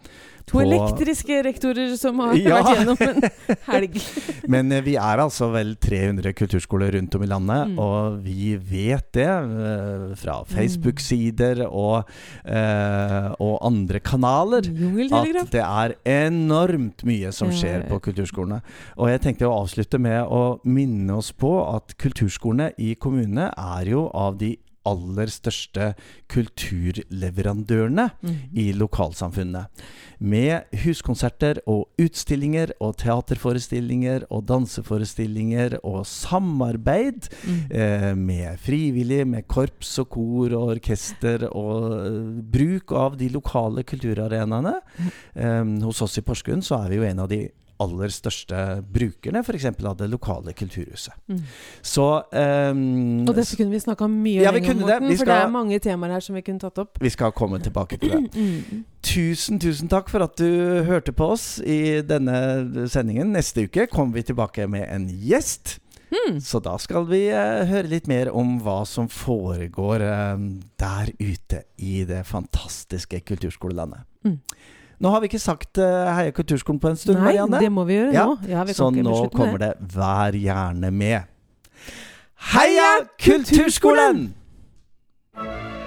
To 0.51 0.57
på- 0.59 0.63
elektriske 0.65 1.37
rektorer 1.47 1.93
som 1.97 2.19
har 2.19 2.33
Ja. 2.35 2.59
vært 2.61 2.77
gjennom 2.77 3.01
en 3.07 3.57
helg. 3.69 3.93
Men 4.51 4.71
eh, 4.75 4.81
vi 4.83 4.95
er 4.99 5.21
altså 5.23 5.47
vel 5.53 5.75
300 5.79 6.33
kulturskoler 6.35 6.91
rundt 6.97 7.15
om 7.15 7.23
i 7.23 7.29
landet, 7.31 7.67
Mm. 7.71 7.77
og 7.79 8.17
vi 8.25 8.55
vet 8.57 9.11
det 9.15 9.27
eh, 9.27 10.15
fra 10.19 10.41
Facebook-sider 10.49 11.63
og, 11.69 12.09
eh, 12.45 13.29
og 13.39 13.59
andre 13.65 13.99
kanaler. 14.03 14.67
At 14.67 15.51
det 15.53 15.63
er 15.63 15.95
enormt 16.05 17.03
mye 17.07 17.31
som 17.35 17.49
skjer 17.53 17.87
på 17.89 17.99
kulturskolene. 18.09 18.61
Og 18.97 19.09
jeg 19.11 19.21
tenkte 19.23 19.47
å 19.49 19.55
avslutte 19.63 19.99
med 20.01 20.25
å 20.27 20.59
minne 20.65 21.15
oss 21.17 21.31
på 21.31 21.53
at 21.75 21.95
kulturskolene 22.01 22.71
i 22.81 22.93
kommunene 22.95 23.51
er 23.57 23.85
jo 23.93 24.09
av 24.13 24.37
de 24.41 24.57
aller 24.85 25.27
største 25.27 25.93
kulturleverandørene 26.31 28.09
Mhm. 28.21 28.37
i 28.55 28.71
lokalsamfunnet. 28.73 29.67
Med 30.19 30.63
huskonserter 30.83 31.59
og 31.67 31.87
utstillinger 31.99 32.71
og 32.81 32.97
teaterforestillinger 32.97 34.25
og 34.31 34.45
danseforestillinger 34.47 35.79
og 35.83 36.05
samarbeid 36.05 37.29
Mm. 37.47 37.71
eh, 37.71 38.15
med 38.15 38.57
frivillige, 38.59 39.25
med 39.25 39.47
korps 39.47 39.99
og 39.99 40.09
kor 40.09 40.53
og 40.53 40.77
orkester, 40.77 41.47
og 41.55 41.91
uh, 41.91 42.41
bruk 42.41 42.91
av 42.91 43.17
de 43.17 43.29
lokale 43.29 43.83
kulturarenaene. 43.83 44.73
Eh, 45.35 45.63
hos 45.83 46.01
oss 46.01 46.17
i 46.17 46.21
Porsgrunn 46.21 46.61
så 46.61 46.83
er 46.85 46.89
vi 46.89 46.95
jo 46.97 47.03
en 47.03 47.19
av 47.19 47.27
de 47.29 47.49
aller 47.81 48.13
største 48.13 48.61
brukerne 48.93 49.41
f.eks. 49.43 49.67
av 49.71 49.97
det 49.99 50.07
lokale 50.11 50.53
kulturhuset. 50.57 51.15
Mm. 51.31 51.41
Så 51.81 52.07
um, 52.31 52.81
Og 53.25 53.33
dette 53.35 53.57
kunne 53.59 53.73
vi 53.73 53.81
snakka 53.83 54.07
mye 54.11 54.45
Ja, 54.45 54.53
vi 54.55 54.61
lenger 54.61 54.77
om. 54.77 54.85
Morten, 54.85 55.17
for 55.17 55.31
det 55.31 55.37
er 55.37 55.53
mange 55.53 55.81
temaer 55.83 56.15
her 56.17 56.25
som 56.25 56.37
vi 56.37 56.45
kunne 56.45 56.61
tatt 56.61 56.81
opp. 56.81 57.01
vi 57.01 57.11
skal 57.13 57.33
komme 57.35 57.61
tilbake 57.63 57.99
til 58.01 58.17
det. 58.17 58.23
Mm. 58.41 58.83
Tusen, 59.05 59.59
tusen 59.61 59.89
takk 59.89 60.09
for 60.09 60.23
at 60.23 60.37
du 60.39 60.81
hørte 60.87 61.11
på 61.13 61.31
oss 61.33 61.59
i 61.59 62.01
denne 62.05 62.87
sendingen. 62.89 63.33
Neste 63.35 63.65
uke 63.65 63.87
kommer 63.91 64.19
vi 64.19 64.23
tilbake 64.29 64.67
med 64.69 64.85
en 64.89 65.07
gjest. 65.09 65.79
Mm. 66.11 66.41
Så 66.41 66.59
da 66.59 66.75
skal 66.81 67.05
vi 67.07 67.21
eh, 67.31 67.63
høre 67.69 67.89
litt 67.91 68.09
mer 68.11 68.31
om 68.35 68.57
hva 68.63 68.81
som 68.87 69.07
foregår 69.11 70.03
eh, 70.03 70.43
der 70.81 71.11
ute 71.19 71.63
i 71.79 72.01
det 72.07 72.23
fantastiske 72.27 73.21
kulturskolelandet. 73.27 74.03
Mm. 74.27 74.37
Nå 75.01 75.09
har 75.09 75.21
vi 75.23 75.29
ikke 75.31 75.39
sagt 75.41 75.79
uh, 75.81 76.11
Heia 76.13 76.31
kulturskolen 76.35 76.79
på 76.81 76.91
en 76.91 76.99
stund, 76.99 77.17
Nei, 77.17 77.31
Marianne. 77.31 77.59
det 77.63 77.71
må 77.73 77.85
vi 77.89 77.95
gjøre 77.97 78.13
Ja, 78.13 78.25
nå. 78.29 78.37
Ja, 78.51 78.63
vi 78.67 78.75
Så 78.77 78.91
nå 78.93 79.15
kommer 79.33 79.57
det. 79.63 79.73
det 79.79 79.95
Vær 79.95 80.37
gjerne 80.37 80.91
med. 80.93 81.21
Heia 82.53 82.91
Kulturskolen! 83.21 84.27
Heia 84.27 84.31
Kulturskolen! 85.37 85.80